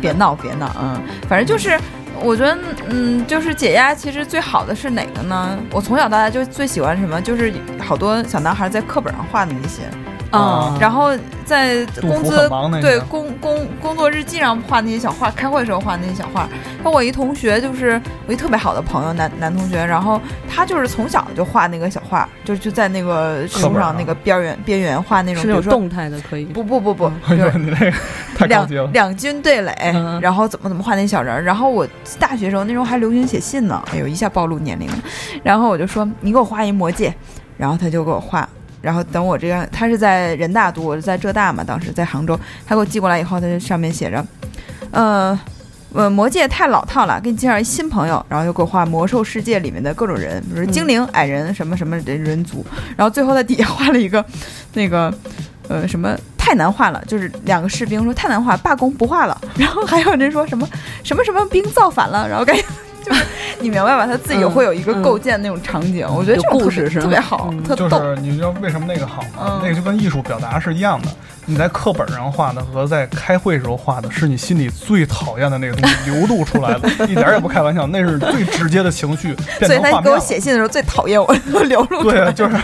[0.00, 1.78] 别闹别闹，嗯，反正就是。
[2.22, 2.56] 我觉得，
[2.88, 5.58] 嗯，就是解压，其实最好的是哪个呢？
[5.70, 9.82] 我从小到大就最喜欢什么，就是好多小男孩在课本上画的那些，
[10.34, 11.10] 啊，然后
[11.44, 12.48] 在工资
[12.80, 16.48] 对工工工作日记上画那些小画，开会的时候画那些小画。
[16.82, 26.44] 那我一同学就是我一特别好的朋友，男男同学，然后他就是从小就画那个小画，就就在那个书上上那个边缘边缘画那种，是那种动态的，可以。
[26.46, 27.92] 不不不不，就是你这个
[28.36, 28.90] 太高两级了。
[28.92, 31.42] 两军对垒，嗯然后怎么怎么画那小人儿。
[31.42, 31.86] 然后我
[32.18, 34.96] 大学时候那时候还流行写信呢，哎呦一下暴露年龄了。
[35.42, 37.14] 然后我就说你给我画一魔戒，
[37.56, 38.48] 然后他就给我画。
[38.84, 44.24] 然后等我这样，他是在人大读，我是在浙大嘛，当时在杭州，他给我寄过来以后，他就上面写着，
[44.90, 45.38] 呃。
[45.96, 52.66] 呃，魔戒太老套了，给你介绍一新朋友，然后就给我画魔兽世界里面的各种人，比如精灵、矮人什么什么人人族，
[52.96, 54.24] 然后最后在底下画了一个
[54.72, 55.14] 那个
[55.68, 59.40] 呃什么太难画了，就是两个士兵说太难画，罢工不画了。
[59.56, 60.68] 然后还有人说什么
[61.04, 62.62] 什么什么兵造反了，然后感觉
[63.04, 63.12] 就
[63.64, 64.06] 你明白吧？
[64.06, 69.38] 他自己嗯会有一个嗯构建那种场景，我觉得这种故事是特别好，嗯特是你知道为什么那个好吗？
[69.40, 71.08] 嗯那个就跟艺术表达是一样的。
[71.46, 79.34] 你在课本上画的和在开会时候画的，是你心里最讨厌的那个东西流露出来的， 一点儿也不开玩笑，那是最直接的情绪
[79.66, 80.18] 所以他给我。
[80.18, 81.34] 写信的时候最讨厌我
[81.64, 82.32] 流露出来。
[82.32, 82.56] 就是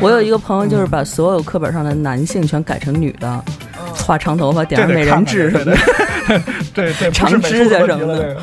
[0.00, 5.76] 我有一个朋友，就是把所有课本上的男性全改成女的，嗯画长头发，点上美人痣什么的。
[6.72, 8.36] 对对，长指甲什么的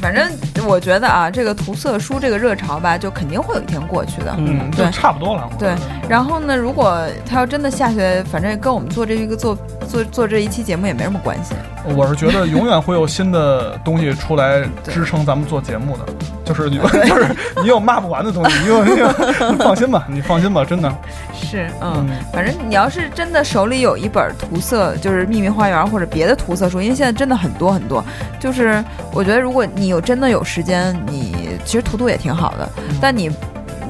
[0.00, 0.32] 反正
[0.66, 4.34] 我觉得啊，这个涂色书这个热潮吧，就肯定会有一天过去的。
[4.38, 5.48] 嗯对差不多了。
[5.58, 5.74] 对
[6.08, 9.56] 然后呢，如果他要真的下去，反正跟我们做这一个做
[9.88, 11.54] 做做这一期节目也没什么关系。
[11.96, 16.04] 我是觉得永远会有新的东西出来 支撑咱们做节目的，
[16.44, 19.06] 就是你 就是你有骂不完的东西，你有你有
[19.50, 20.92] 你放心吧，你放心吧，真的。
[21.32, 28.04] 是，嗯，反正你要是真的手里有一本涂色，就是《秘密花园》或者别的涂色书，因为现在真的很多很多。
[28.38, 32.68] 就是我觉得，如果你有真的有时间，你其实涂涂也挺好的。
[33.00, 33.30] 但你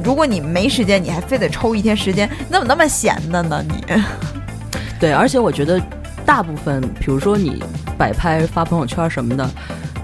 [0.05, 3.65] 如果你没时间，你还非得抽一天时间，你怎么那么闲的呢？
[3.67, 3.83] 你
[5.01, 5.81] 对，而且我觉得
[6.27, 7.63] 大部分，比如说你
[7.97, 9.51] 摆拍、发朋友圈什么的，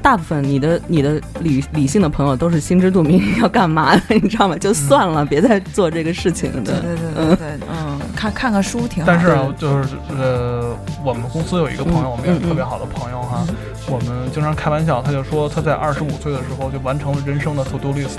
[0.07, 4.57] 大部分你的你的理理性的朋友都是心知肚明要干嘛的，你知道吗？
[4.57, 6.81] 就算了，别再做这个事情的。
[6.81, 9.11] 对对对对对，嗯，看看看书挺好。
[9.11, 13.45] 但是啊，就是呃，我们公司有一个朋友，嗯我们也是特别好的朋友哈。
[13.89, 18.19] 我们经常开玩笑，他就说他在二十五岁的时候就完成了人生的 to do list，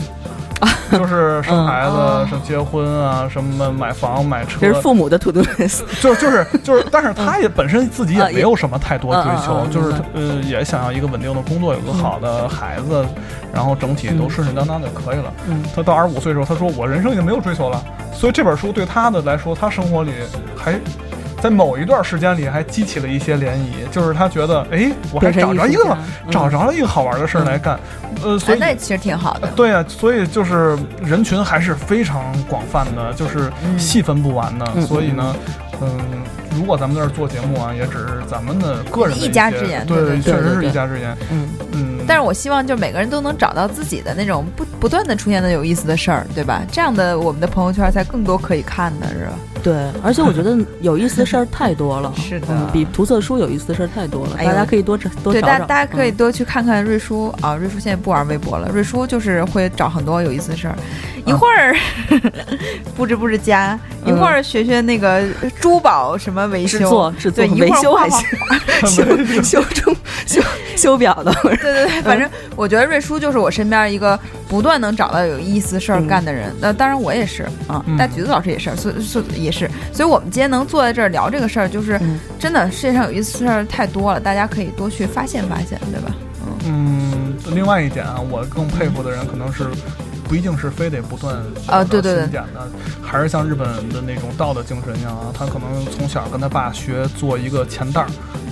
[0.92, 5.82] 就是生孩子、嗯生结婚啊，什么买房、买车，这是父母的 to do list。
[6.02, 13.06] 就就是就是，但是他也本身自己也没有什么太多追求，就是呃也想要一个稳定的工作，有个好的孩子，
[13.54, 15.32] 然后整体都顺顺当当就可以了。
[15.48, 17.82] 嗯他到二十五岁的时候，他说我人生已经没有追求了，
[18.14, 20.12] 所以这本书对他的来说，他生活里
[20.56, 20.80] 还。
[21.42, 25.98] 在某一段时间里，还激起了一些涟漪，就是他觉得，哎，我还找着一个
[26.32, 27.80] 找着了一个好玩的事儿来干，
[28.24, 29.48] 呃，所以哎那其实挺好的。
[29.56, 34.68] 对呀、所以就是人群还是非常广泛的，就是嗯细分不完的。
[34.76, 35.36] 嗯所以呢，
[35.82, 35.90] 嗯，
[36.56, 41.16] 如果咱们在这儿做节目啊，也只是咱们的个人的一家之言对对对确实是一家之言。
[41.32, 46.62] 嗯，嗯，但是我希望就每个人都能找到自己的那种不不断的出现的有意思的事儿，对吧？
[46.72, 49.34] 这样的我们的朋友圈才更多可以看的，是吧？
[49.64, 49.74] 对，
[50.04, 52.14] 而且我觉得有意思的事儿太多了。
[52.18, 55.60] 是的嗯比涂色书有意思的事儿太多了，哎大家可以多找多对，找找。
[55.60, 60.76] 大大家可以嗯多去看看瑞叔啊，瑞叔现在不玩微博了，瑞叔就是会找很多有意思的事儿，
[61.26, 61.76] 一会儿
[62.96, 65.24] 布置布置家，一会儿学学那个
[65.60, 68.28] 珠宝什么维制修，作制作对，维修还行，
[68.86, 69.04] 修
[69.44, 70.42] 修钟 修
[70.76, 71.34] 修表的。
[71.44, 74.18] 对对对，反正我觉得瑞叔就是我身边一个
[74.48, 76.52] 不断能找到有意思事儿干的人。
[76.60, 86.16] 那、当然我也是啊，嗯大橘子老师也是，所以所以也是，所以我们今天能坐在这儿聊这个事儿，就是嗯真的世界上有意思的事儿太多了，大家可以多去发现发现，对吧？
[86.66, 89.68] 嗯，另外一点啊，我更佩服的人可能是。
[90.28, 91.38] 不一定是非得不断
[91.68, 92.42] 啊对对对
[93.02, 95.32] 还是像日本的那种道的精神一样啊。
[95.34, 98.08] 他可能从小跟他爸学做一个钱袋儿，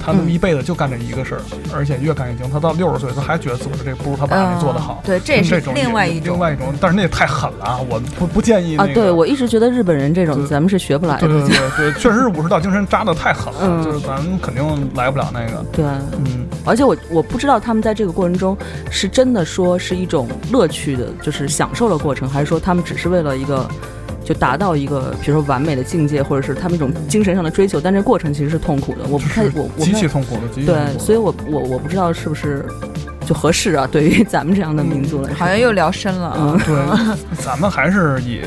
[0.06, 1.42] 他嗯一辈子就干这一个事儿，
[1.74, 2.50] 而且越干越精。
[2.52, 5.02] 他到六十岁，他还觉得自个儿这不如他爸那做的好。
[5.04, 6.40] 嗯对，这是另外一种另。
[6.40, 7.80] 外一种，但是那也太狠了啊！
[7.90, 11.48] 我不不建议那啊，对我一直觉得日本人这种咱们是学不来对对的。
[11.48, 11.58] 对
[11.92, 15.66] 对，确实是武士道精神扎的太狠了，嗯就是咱们肯定来不了那个。
[15.72, 18.56] 对，嗯，而且我我不知道他们在这个过程中
[18.92, 23.66] 是真的说是一种乐趣的，就是享受的过程，还是说他们只是为了一个
[24.26, 29.00] 就达到一个比如说完美的境界，或者是他们一种精神上的追求，但这过程其实是痛苦的。
[29.08, 32.66] 我不太我极其痛苦的，极其痛苦对，所以我我我不知道是不是
[33.26, 33.88] 就合适啊？
[33.92, 36.38] 对于咱们这样的民族来说，好像又聊深了啊。
[36.40, 38.42] 嗯，对，咱们还是以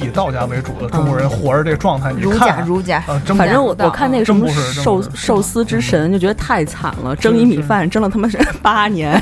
[0.00, 9.20] 以以道家为主的中国人活着这个状态，你儒看家儒家，啊，真反正我我看那个什么寿寿司之神，就觉得太惨了，蒸一米饭蒸了他妈是 八年，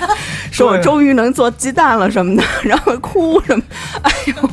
[0.50, 3.62] 说我终于能做鸡蛋了什么的，然后哭什么，
[4.02, 4.50] 哎呦，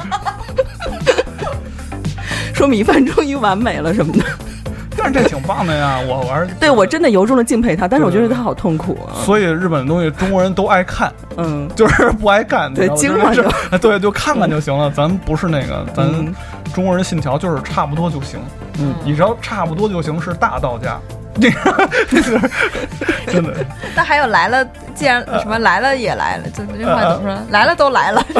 [2.64, 4.24] 说米饭终于完美了什么的。
[4.96, 6.48] 但是这挺棒的呀，我玩儿。
[6.62, 9.20] 对我真的由衷的敬佩他，但是我觉得他好痛苦啊。
[9.26, 12.74] 所以日本的东西中国人都爱看，嗯，就是 不爱干。
[12.74, 14.90] 对你知道吗精嘛就是对，就看看就行了。
[14.92, 16.34] 咱不是那个，咱嗯
[16.74, 18.40] 中国人信条就是差不多就行。
[18.80, 20.98] 嗯，你知道差不多就行，是大道家。
[23.28, 23.54] 真的，
[23.96, 24.64] 那还有来了，
[24.94, 27.38] 既然什么来了也来了，就这话怎么说？
[27.50, 28.24] 来了都来了。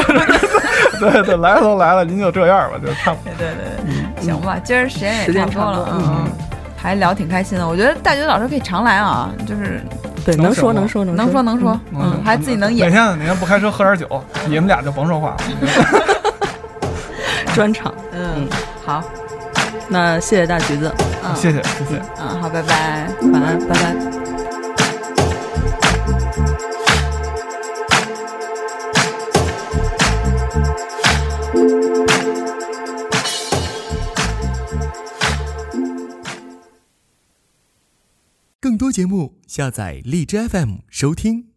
[1.00, 3.34] 对对，来了都来了，您就这样吧，就差不多。
[3.38, 3.56] 对对
[4.16, 6.32] 对，行吧，今儿时间也时间差不多了，差不多嗯，
[6.78, 7.68] 还聊挺开心的。
[7.68, 9.82] 我觉得大学老师可以常来啊，就是
[10.24, 12.96] 对，能说能说能说说能说，嗯，还自己能演哪。
[12.96, 15.38] 天哪天不开车喝点酒，你们俩就甭说话了。
[17.56, 17.94] 专场。
[18.12, 18.48] 嗯，
[18.86, 19.04] 好，
[19.94, 20.92] 那谢谢大橘子，
[21.24, 22.02] 嗯，谢谢谢谢。
[22.18, 23.08] 嗯，好，拜拜。
[23.32, 23.96] 晚安，拜拜。
[38.60, 41.50] 更多节目，下载荔枝 FM 收听。